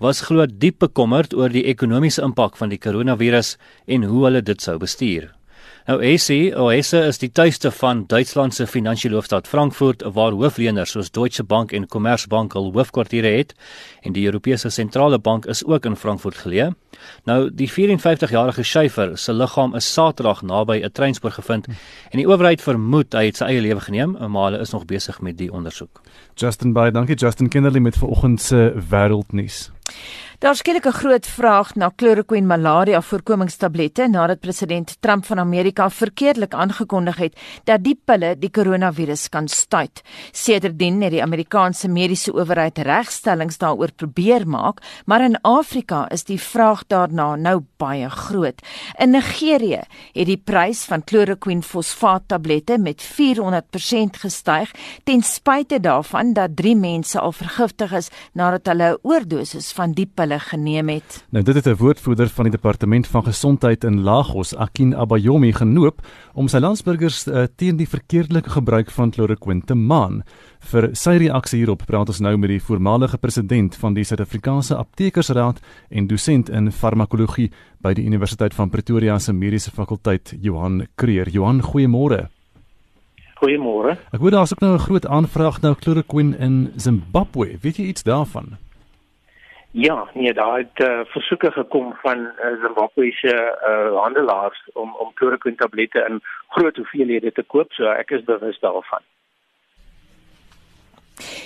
[0.01, 4.61] was glo diep bekommerd oor die ekonomiese impak van die koronavirus en hoe hulle dit
[4.61, 5.29] sou bestuur.
[5.83, 11.09] Nou ESE, OESE is die tuiste van Duitsland se finansiële hoofstad Frankfurt waar hoofleners soos
[11.11, 13.51] Deutsche Bank en Commerzbank hul hoofkwartiere het
[14.07, 16.69] en die Europese sentrale bank is ook in Frankfurt geleë.
[17.27, 22.61] Nou die 54-jarige Schäfer se liggaam is Saterdag naby 'n treinspoor gevind en die owerheid
[22.61, 26.01] vermoed hy het sy eie lewe geneem, maar hulle is nog besig met die ondersoek.
[26.35, 29.71] Justin Bey, dankie Justin Kinderly met vanoggend se wêreldnuus.
[30.39, 36.53] Daar skielik 'n groot vraag na chloroquine malaria voorkomingstablette nadat president Trump van Amerika verkeerdelik
[36.53, 40.01] aangekondig het dat die pille die koronavirus kan stuit.
[40.31, 46.39] Sedertdien het die Amerikaanse mediese owerheid regstellings daaroor probeer maak, maar in Afrika is die
[46.41, 48.61] vraag daarna nou baie groot.
[48.97, 49.81] In Nigerië
[50.13, 54.71] het die prys van chloroquine fosfaattablette met 400% gestyg
[55.03, 60.05] ten spyte daarvan dat 3 mense al vergiftig is nadat hulle 'n oordosis van die
[60.05, 61.25] pille geneem het.
[61.29, 66.01] Nou dit het 'n woordvoerder van die departement van gesondheid in Lagos, Akin Abayomi, genoop
[66.33, 70.23] om sy landsburgers uh, teen die verkeerdelike gebruik van chloroquine te maan.
[70.59, 75.59] Vir sy reaksie hierop praat ons nou met die voormalige president van die Suid-Afrikaanse Aptekersraad
[75.89, 81.29] en dosent in farmakologie by die Universiteit van Pretoria se Mediese Fakulteit, Johan Kreer.
[81.29, 82.29] Johan, goeiemôre.
[83.43, 83.97] Goeiemôre.
[84.15, 87.57] Ek hoor daar's ook nou 'n groot aanvraag na chloroquine in Zimbabwe.
[87.61, 88.57] Weet jy iets daarvan?
[89.75, 95.55] Ja, nee, daar het uh, versoeke gekom van uh, Zimbabwese uh, handelaars om om chloroquine
[95.55, 99.01] tablette in groot hoeveelhede te koop, so ek is bewus daarvan.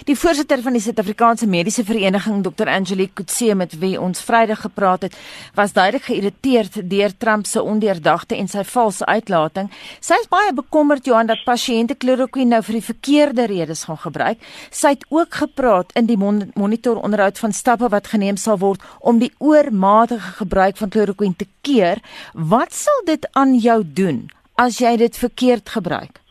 [0.07, 2.69] Die voorsitter van die Suid-Afrikaanse Mediese Vereniging, Dr.
[2.71, 5.17] Angelique Kutse met wie ons Vrydag gepraat het,
[5.55, 9.71] was duidelik geïrriteerd deur Trump se ondeurdagte en sy valse uitlating.
[9.99, 14.43] Sy is baie bekommerd Johan dat pasiënte chloroquine nou vir die verkeerde redes gaan gebruik.
[14.71, 18.83] Sy het ook gepraat in die mon monitor onderhoud van stappe wat geneem sal word
[18.99, 22.01] om die oormatige gebruik van chloroquine te keer.
[22.33, 26.21] Wat sal dit aan jou doen as jy dit verkeerd gebruik?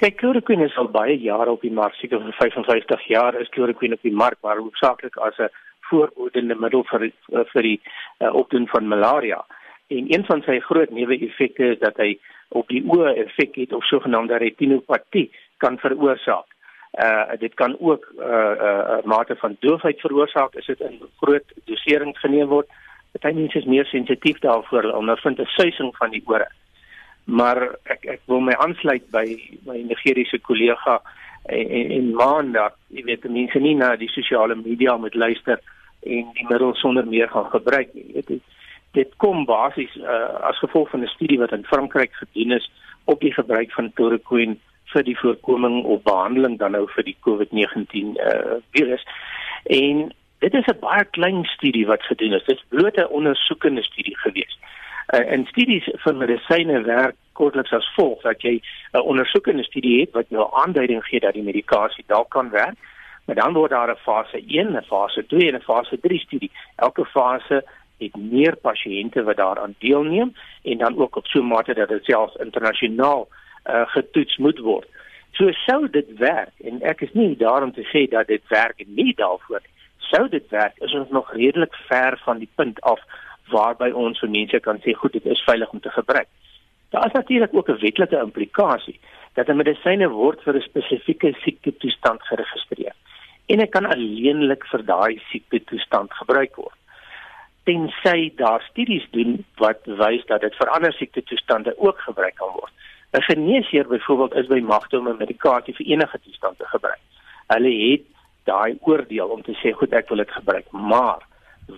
[0.00, 3.98] Kyk, chloroquine is al baie jare op die mark, seker vir 55 jaar is chloroquine
[3.98, 5.50] op die mark, maar hoofsaaklik as 'n
[5.90, 7.80] voorbodende middel vir eh, vir die
[8.20, 9.44] uh, opdoen van malaria.
[9.88, 12.16] En een van sy groot neeweffekte is dat hy
[12.48, 16.48] op die oë effek het of sogenaamde retinopatie kan veroorsaak.
[17.04, 21.44] Uh dit kan ook 'n uh, uh, mate van doofheid veroorsaak as dit in groot
[21.64, 22.68] doserings geneem word.
[23.12, 26.48] Party mense is meer sensitief daarvoor, hulle ondervind 'n suising van die ore
[27.30, 27.62] maar
[27.92, 29.24] ek ek wil my aansluit by
[29.66, 30.98] my Nigeriese kollega
[31.46, 35.60] en, en, maan dat jy weet mense nie na die sosiale media moet luister
[36.02, 38.08] en die middel sonder meer gaan gebruik nie.
[38.14, 38.56] Weet dit
[38.98, 42.66] dit kom basies uh, as gevolg van 'n studie wat in Frankryk gedoen is
[43.04, 44.56] op die gebruik van chloroquine
[44.92, 49.06] vir die voorkoming of behandeling dan nou vir die COVID-19 uh, virus.
[49.70, 52.44] En dit is 'n baie klein studie wat gedoen is.
[52.44, 54.58] Dit is bloot 'n ondersoekende studie geweest
[55.12, 58.62] uh, in studies van medisyne werk kortliks as volg dat jy 'n
[58.98, 62.78] uh, ondersoekende studie het wat jou aanduiding gee dat die medikasie dalk kan werk
[63.26, 66.50] maar dan word daar 'n fase 1, 'n fase 2 en 'n fase 3 studie
[66.76, 67.64] elke fase
[67.98, 72.04] het meer pasiënte wat daaraan deelneem en dan ook op so 'n mate dat dit
[72.04, 73.28] selfs internasionaal
[73.66, 74.88] uh, getoets moet word.
[75.30, 78.80] So sou dit werk en ek is nie daar om te sê dat dit werk
[78.80, 79.60] en nie daarvoor
[80.10, 83.00] sou dit werk is ons nog redelik ver van die punt af
[83.50, 86.28] waarby ons vir mense kan sê goed dit is veilig om te gebruik.
[86.90, 89.00] Daar is natuurlik ook 'n wetlike implikasie
[89.34, 92.94] dat 'n medisyne word vir 'n spesifieke siekte toestand geregistreer
[93.46, 96.76] en dit kan alleenlik vir daai siekte toestand gebruik word.
[97.68, 102.52] Tensy daar studies doen wat wys dat dit vir ander siekte toestande ook gebruik kan
[102.54, 102.72] word.
[103.12, 107.02] 'n Geneesheer byvoorbeeld is by magte om 'n medikasie vir enige toestand te gebruik.
[107.46, 108.02] Hulle het
[108.44, 111.20] daai oordeel om te sê goed ek wil dit gebruik, maar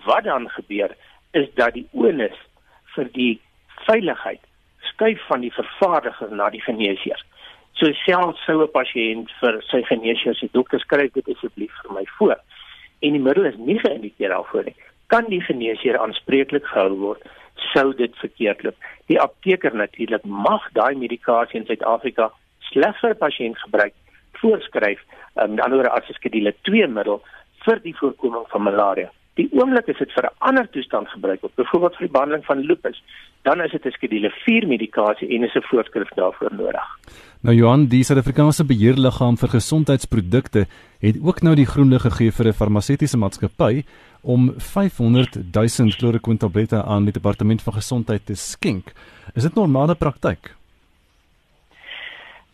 [0.05, 0.95] wat dan gebeur
[1.33, 2.37] is dat die onus
[2.95, 3.33] vir die
[3.87, 4.41] veiligheid
[4.93, 7.19] skuif van die vervaardiger na die geneesheer.
[7.73, 12.05] So selfs sou 'n pasiënt vir sy geneesheer sê dokter skryf dit asseblief vir my
[12.17, 12.39] voor
[13.01, 14.75] en die middel is nie geïndikeer daarvoor nie,
[15.07, 17.23] kan die geneesheer aanspreeklik gehou word
[17.73, 18.75] sou dit verkeerd loop.
[19.11, 22.31] Die apteker natuurlik mag daai medikasie in Suid-Afrika
[22.71, 23.93] slegs vir pasiënt gebruik
[24.41, 25.01] voorskryf,
[25.35, 27.21] um, met ander woorde as 'n skedule 2 middel
[27.65, 29.09] vir die voorkoming van malaria.
[29.39, 32.59] Die oomblik as dit vir 'n ander toestand gebruik word, byvoorbeeld vir die behandeling van
[32.59, 33.03] lupus,
[33.41, 36.87] dan is dit 'n skedule 4 medikasie en is 'n voorskrif daarvoor nodig.
[37.41, 40.65] Nou Johan, die Suid-Afrikaanse beheerliggaam vir gesondheidsprodukte
[40.99, 43.83] het ook nou die groen lig gegee vir 'n farmaseutiese maatskappy
[44.21, 48.93] om 500 000 chloroquine tablette aan die departement van gesondheid te skenk.
[49.35, 50.55] Is dit normale praktyk?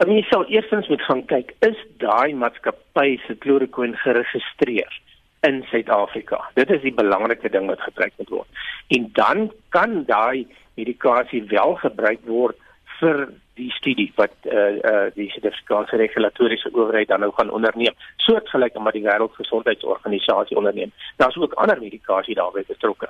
[0.08, 5.09] Ons sal eerstens moet gaan kyk, is daai maatskappy se chloroquine geregistreer?
[5.48, 6.50] In Suid-Afrika.
[6.54, 8.64] Dit is die belangrike ding wat gebruik moet word.
[8.88, 12.58] En dan kan daai medikasie wel gebruik word
[13.00, 13.30] vir
[13.60, 17.96] die studie wat eh uh, eh uh, die Suid-Afrikaanse regulatoriese owerheid dan nou gaan onderneem,
[18.18, 20.92] soortgelyk met die Wêreldgesondheidsorganisasie onderneem.
[21.18, 23.10] Daar's ook ander medikasie daarbey betrokke.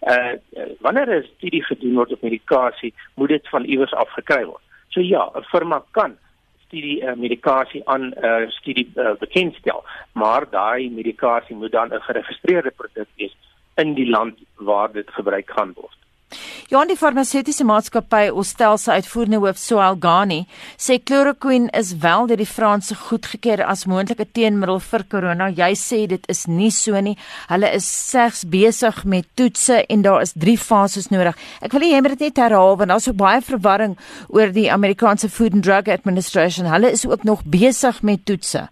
[0.00, 4.44] Eh uh, wanneer 'n studie gedoen word op medikasie, moet dit van iewers af gekry
[4.44, 4.62] word.
[4.88, 6.18] So ja, 'n firma kan
[6.68, 12.06] studie uh, medikasie aan 'n uh, studie uh, bekendstel, maar daai medikasie moet dan 'n
[12.08, 13.36] geregistreerde produk wees
[13.76, 15.97] in die land waar dit gebruik gaan word.
[16.68, 20.42] Johan die farmaseutiese maatskappy Ostel se uitvoerende hoof Soal Gani
[20.76, 25.46] sê chloroquine is wel deur die Franse goedgekeur as moontlike teenmiddel vir corona.
[25.48, 27.14] Jy sê dit is nie so nie.
[27.48, 31.40] Hulle is slegs besig met toetse en daar is 3 fases nodig.
[31.64, 33.96] Ek wil hê jy moet dit net herhaal want daar's so baie verwarring
[34.28, 36.68] oor die Amerikaanse Food and Drug Administration.
[36.68, 38.68] Hulle is ook nog besig met toetse.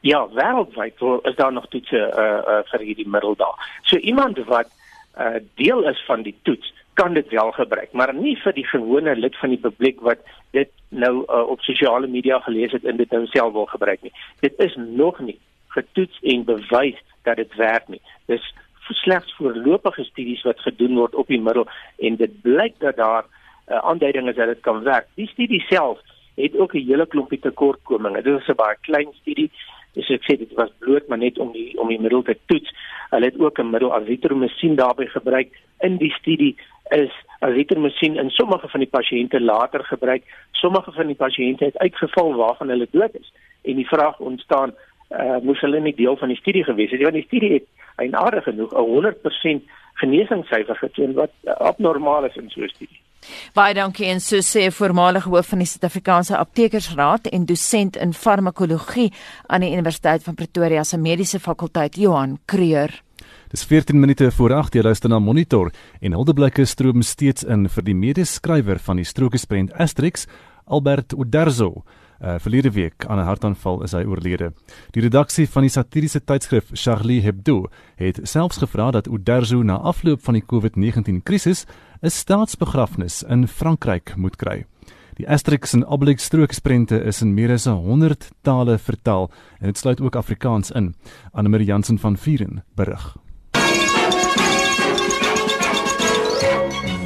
[0.00, 0.96] Ja, wêreldwyd
[1.28, 3.72] is daar nog toetse uh, uh, vir hierdie middel daar.
[3.84, 4.72] So iemand wat
[5.20, 9.14] uh, deel is van die toets, kan dit wel gebruik, maar nie vir die gewone
[9.16, 10.18] lid van die publiek wat
[10.56, 14.12] dit nou uh, op sosiale media gelees het en dit nou self wil gebruik nie.
[14.40, 15.38] Dit is nog nie
[15.76, 18.00] getoets en bewys dat dit werk nie.
[18.26, 18.54] Dis
[18.90, 21.68] slegs voorlopige studies wat gedoen word op die middel
[21.98, 23.24] en dit blyk dat daar
[23.70, 25.06] uh, aanduidings is dat dit kan werk.
[25.14, 26.00] Die studie self
[26.34, 28.22] het ook 'n hele klompie tekortkominge.
[28.22, 29.50] Dit is 'n baie klein studie
[29.94, 32.70] dis ek sê dit was bloot maar net om die om die middel te toets.
[33.10, 36.56] Hulle het ook 'n middel azitromycin daarbey gebruik in die studie
[36.90, 40.22] is azitromycin in sommige van die pasiënte later gebruik.
[40.52, 43.32] Sommige van die pasiënte het uitgeval waarvan hulle dood is
[43.62, 44.74] en die vraag ontstaan
[45.10, 47.66] uh moes hulle nie deel van die studie gewees het want die studie het
[47.96, 49.62] eienaardig genoeg 'n 100%
[50.00, 53.00] genesingssyfer getoon wat abnormaal is in so 'n studie.
[53.54, 59.12] Baie dankie en so sê voormalige hoof van die Suid-Afrikaanse Aptekersraad en dosent in farmakologie
[59.46, 63.02] aan die Universiteit van Pretoria se Mediese Fakulteit Johan Kreur.
[63.50, 67.84] Dis 14 minute voor 8 jy luister na Monitor en huldeblikke stroom steeds in vir
[67.84, 70.26] die medeskrywer van die strokiesprent Asterix
[70.66, 71.82] Albert Uderzo.
[72.20, 74.52] Uh, verlede week aan 'n hartaanval is hy oorlede.
[74.90, 80.20] Die redaksie van die satiriese tydskrif Charlie Hebdo het selfs gevra dat Uderzo na afloop
[80.22, 81.64] van die COVID-19 krisis
[82.02, 84.66] 'n staatsbegrafnis in Frankryk moet kry.
[85.20, 90.00] Die Asterix en Obelix strookisprente is in meer as 100 tale vertaal en dit sluit
[90.00, 90.94] ook Afrikaans in.
[91.32, 93.16] Annelie Jansen van Vieren berig.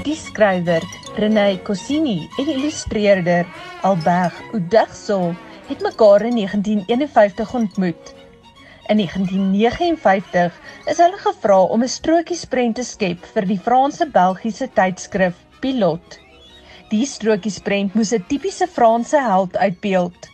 [0.04, 0.82] Die skrywer,
[1.14, 3.46] René Cosini, en illustreerder,
[3.82, 5.34] Albert Uderzo,
[5.68, 8.14] het mekaar in 1951 ontmoet.
[8.86, 10.52] In 1959
[10.84, 16.18] is hulle gevra om 'n strokiesprent te skep vir die Franse-Belgiese tydskrif Pilot.
[16.90, 20.28] Die strokiesprent moes 'n tipiese Franse held uitbeeld.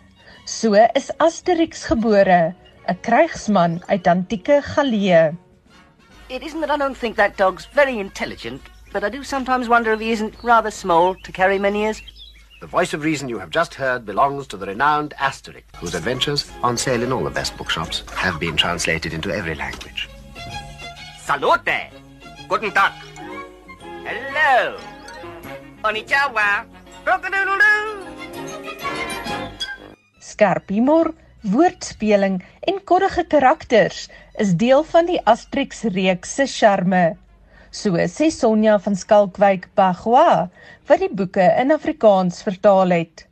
[0.46, 2.54] So is Asterix gebore,
[2.88, 5.36] 'n krygsman uit antieke Gallië.
[6.28, 8.62] It isn't that I don't think that dog's very intelligent,
[8.92, 12.02] but I do sometimes wonder if he isn't rather small to carry many years.
[12.60, 16.50] The voice of reason you have just heard belongs to the renowned Asterix, whose adventures,
[16.62, 20.08] on sale in all the best bookshops, have been translated into every language.
[21.18, 21.90] Salute!
[22.48, 22.92] Guten Tag!
[24.04, 24.76] Hello!
[25.82, 26.66] Konnichiwa!
[27.06, 28.10] Rockadoodle-doo!
[30.20, 37.16] Skerp humor, woordspeling en koddige karakters is deel van die Asterix reeks se charme.
[37.72, 40.50] So sê Sonja van Skalkwyk Bagwa
[40.88, 43.29] wat die boeke in Afrikaans vertaal het.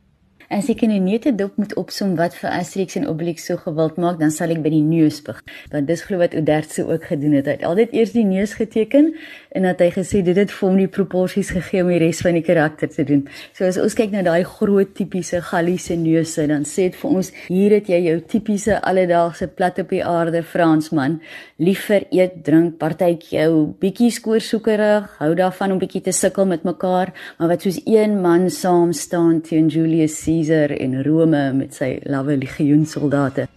[0.49, 4.17] As ek in 'n neutedop moet opsom wat vir Asterix en Obelix so gewild maak,
[4.19, 5.45] dan sal ek by die neus begin.
[5.69, 7.45] Want dis glo wat Odertse ook gedoen het.
[7.45, 9.13] Hy het altyd eers die neus geteken
[9.51, 12.33] en dat hy gesê dit het vir hom die proporsies gegee om die res van
[12.33, 13.27] die karakter te doen.
[13.53, 17.31] So as ons kyk na daai groot tipiese Galliese neuse, dan sê dit vir ons
[17.47, 21.21] hier het jy jou tipiese alledaagse plat op die aarde Fransman,
[21.59, 23.45] lief vir eet, drink, partytjie,
[23.79, 28.49] bietjie skoorsoekerig, hou daarvan om bietjie te sukkel met mekaar, maar wat soos een man
[28.49, 33.47] saam staan teen Julius Caesar Caesar en Rome met sy lawwe legioensoldate.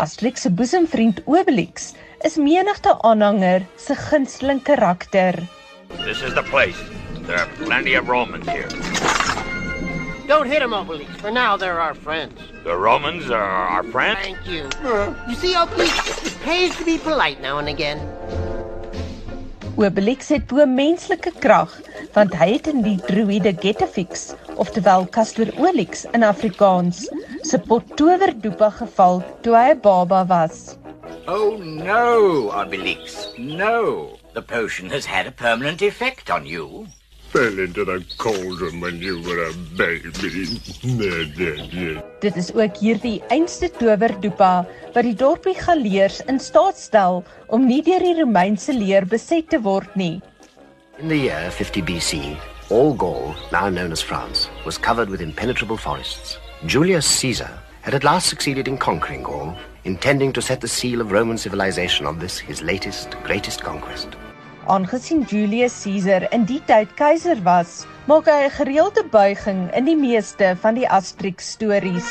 [0.00, 1.92] Asterix se boesemvriend Obelix
[2.24, 5.36] is menigte aanhanger se gunsteling karakter.
[6.04, 6.80] This is the place.
[7.26, 8.68] There are plenty of Romans here.
[10.26, 11.10] Don't hit him, Obelix.
[11.20, 12.40] For now, they're our friends.
[12.64, 14.18] The Romans are our friends?
[14.22, 14.68] Thank you.
[15.28, 18.00] You see, Obelix, it pays to be polite now and again.
[19.76, 21.72] Obelix het bo menslike krag,
[22.14, 27.02] want hy het in die druïde Getafix, oftewel Castor Olix in Afrikaans,
[27.44, 30.78] se pot towerdoepa geval toe hy 'n baba was.
[31.28, 33.34] Oh no, Obelix.
[33.36, 34.16] No.
[34.32, 36.86] The potion has had a permanent effect on you.
[37.36, 40.46] Fell into the cauldron when you were a baby.
[42.20, 44.64] Dit is ook hierdie einste towerdoepa
[44.94, 47.20] wat die dorpie galeers in staat stel
[47.52, 50.22] om nie deur die Romeinse leer beset te word nie.
[50.96, 55.76] In the year 50 BC, all Gaul, now known as France, was covered with impenetrable
[55.76, 56.38] forests.
[56.64, 59.52] Julius Caesar had at last succeeded in conquering Gaul,
[59.84, 64.16] intending to set the seal of Roman civilization on this his latest, greatest conquest.
[64.66, 69.94] Aangesien Julius Caesar in die tyd keiser was, maak hy 'n gereelde buiging in die
[69.94, 72.08] meeste van die Asterix stories.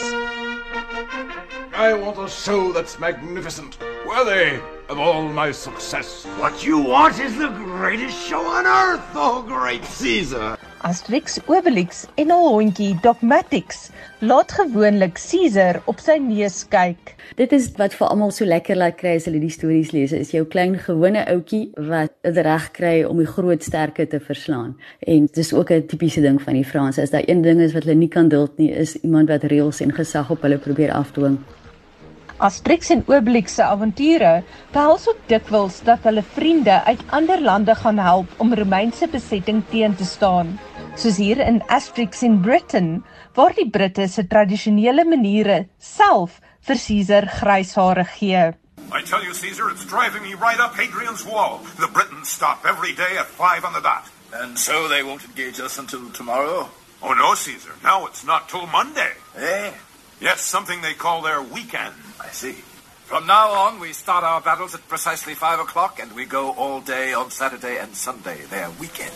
[1.76, 3.78] I want a show that's magnificent,
[4.08, 6.24] worthy of all my success.
[6.39, 10.58] What you want is the greatest show on earth, oh great Caesar.
[10.86, 13.88] Asterix, Obelix en al hondjie Dogmatix
[14.21, 17.15] laat gewoonlik Caesar op sy neus kyk.
[17.39, 20.13] Dit is wat vir almal so lekker laat kry as hulle die stories lees.
[20.13, 24.75] Is jou klein gewone ouetjie wat dit reg kry om die groot sterke te verslaan.
[25.01, 27.01] En dis ook 'n tipiese ding van die Franse.
[27.01, 29.81] As daar een ding is wat hulle nie kan duld nie, is iemand wat reëls
[29.81, 31.39] en gesag op hulle probeer afdwing.
[32.38, 37.97] Asterix en Obelix se avonture behels ook dikwels dat hulle vriende uit ander lande gaan
[37.97, 40.59] help om Romeinse besetting teen te staan,
[40.96, 47.28] soos hier in Asterix in Britain, waar die Britte se tradisionele maniere self vir Caesar
[47.39, 48.54] grys hare gee.
[48.91, 51.60] I tell you, Caesar, it's driving me right up Hadrian's Wall.
[51.80, 54.06] The Britons stop every day at five on the dot.
[54.34, 56.70] And so they won't engage us until tomorrow?
[57.02, 57.74] Oh, no, Caesar.
[57.84, 59.14] Now it's not till Monday.
[59.38, 59.72] Eh?
[60.22, 61.96] Yes, something they call their weekend.
[62.22, 62.56] I see.
[63.06, 66.82] From now on, we start our battles at precisely five o'clock, and we go all
[66.82, 69.14] day on Saturday and Sunday, their weekend.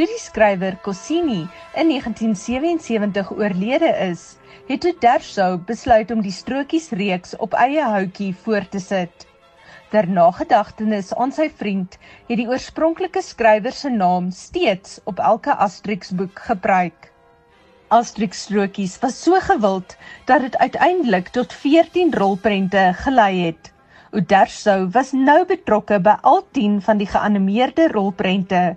[0.00, 1.42] Toe die skrywer Cossini
[1.76, 4.22] in 1977 oorlede is,
[4.70, 9.26] het Uderzo besluit om die strokiesreeks op eie houtjie voort te sit.
[9.92, 11.98] Ter nagedagtenis aan sy vriend
[12.30, 17.12] het die oorspronklike skrywer se naam steeds op elke Asterix boek gebruik.
[17.92, 19.98] Asterix strokies was so gewild
[20.32, 23.74] dat dit uiteindelik tot 14 rolprente gelei het.
[24.16, 28.70] Uderzo was nou betrokke by al 10 van die geanimeerde rolprente,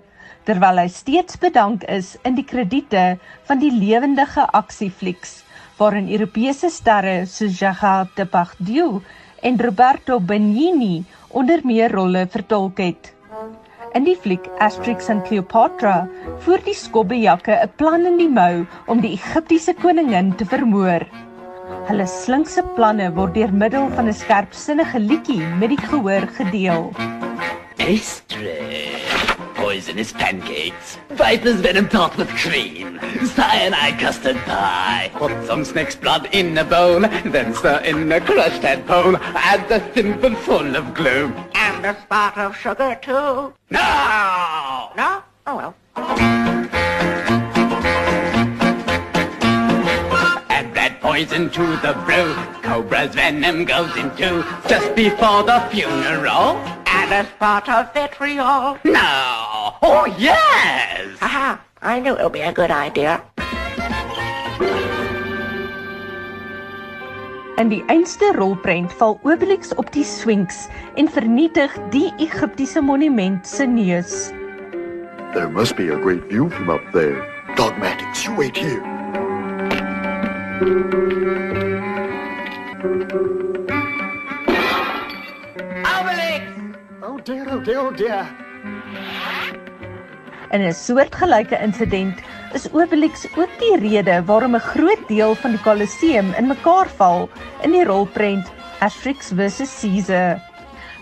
[0.44, 3.18] terwyl hy steeds bedank is in die krediete
[3.48, 5.44] van die lewendige aksieflieks
[5.78, 9.00] waarin Europese sterre soos Gerard Depardieu
[9.42, 13.10] en Roberto Benigni onder meer rolle vertolk het.
[13.94, 15.96] In die fliek Asterix en Cleopatra
[16.46, 21.06] voer die skobbejakke 'n plan in die mou om die Egiptiese koningin te vermoor.
[21.88, 26.90] Hulle slinkse planne word deur middel van 'n skerpsinnige liedjie met die gehoor gedeel.
[27.78, 28.53] Asterix
[29.74, 32.96] poisonous pancakes, viper's venom topped with cream,
[33.34, 35.10] cyanide custard pie.
[35.14, 39.80] Put some snake's blood in a bowl, then stir in a crushed tadpole, add a
[39.80, 41.34] thimble full of glue.
[41.56, 43.52] And a spot of sugar too.
[43.70, 44.92] No!
[44.96, 45.24] No?
[45.48, 45.74] Oh well.
[50.50, 56.58] Add rat poison to the brew, cobra's venom goes into just before the funeral.
[56.86, 58.78] And a spot of vitriol.
[58.84, 59.43] No!
[59.82, 61.18] Oh, yes!
[61.20, 63.22] Aha, I knew it would be a good idea.
[67.56, 73.66] In die einste rolprent val Obelix op die Sphinx en vernietig die Egiptiese monument se
[73.66, 74.32] neus.
[75.34, 77.22] There must be a great view from up there.
[77.54, 78.82] Dogmatics, you wait here.
[85.84, 86.42] Obelix!
[87.02, 88.26] Oh dear, oh dear, oh dear.
[90.54, 92.20] In 'n soortgelyke insident
[92.54, 97.28] is Obelix ook die rede waarom 'n groot deel van die Colosseum in mekaar val
[97.62, 100.38] in die rolprent Asterix vs Caesar.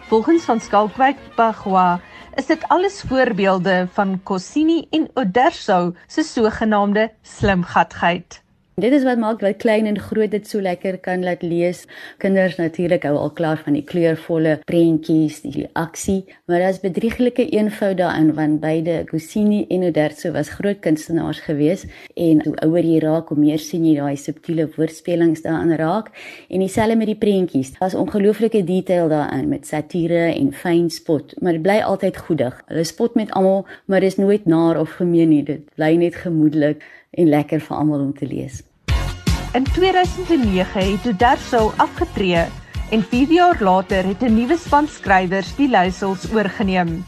[0.09, 2.01] Volgens van Skalkwyk Bagua
[2.35, 8.42] is dit alles voorbeelde van Cossini en Uderzo se sogenaamde slimgatheid.
[8.73, 11.83] Dit is wat maak dat klein en groot dit so lekker kan laat lees.
[12.23, 17.99] Kinders natuurlik hou al klaar van die kleurvolle prentjies, die aksie, maar daar's bedrieglike eenvoud
[17.99, 21.85] daarin want beide Goscinny en Uderzo was groot kunstenaars gewees
[22.17, 26.09] en hoe ouer jy raak, hoe meer sien jy daai subtiele woordspelings daarin raak
[26.49, 27.75] en dieselfde met die prentjies.
[27.77, 32.57] Daar's ongelooflike detail daarin met satire en fyn spot, maar dit bly altyd goedig.
[32.73, 35.45] Hulle spot met almal, maar dis nooit naar of gemeen nie.
[35.45, 36.81] Dit bly net gemoedelik
[37.13, 38.63] en lekker vir almal om te lees.
[39.53, 42.47] In 2009 het Uderzo afgetree
[42.93, 47.05] en 4 jaar later het 'n nuwe span skrywers die leiersels oorgeneem.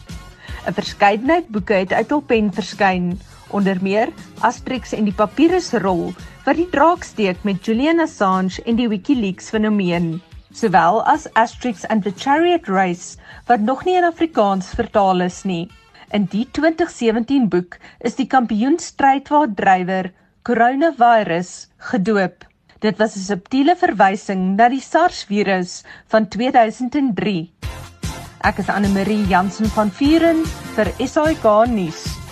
[0.67, 3.19] 'n Verskeidenheid boeke het uit hul pen verskyn,
[3.51, 4.09] onder meer
[4.41, 6.13] Asterix en die Papyrusrol
[6.45, 10.21] wat die draak steek met Julian Assange en die WikiLeaks fenomeen,
[10.53, 15.69] sowel as Asterix and the Chariot Race wat nog nie in Afrikaans vertaal is nie.
[16.15, 20.13] In die 2017 boek is die kampioenstrydwa-drywer
[20.47, 21.51] Coronavirus
[21.91, 22.47] gedoop.
[22.87, 27.51] Dit was 'n subtiele verwysing na die SARS-virus van 2003.
[28.47, 30.47] Ek is Anne Marie Jansen van Vuren
[30.77, 32.24] vir SAK nuus.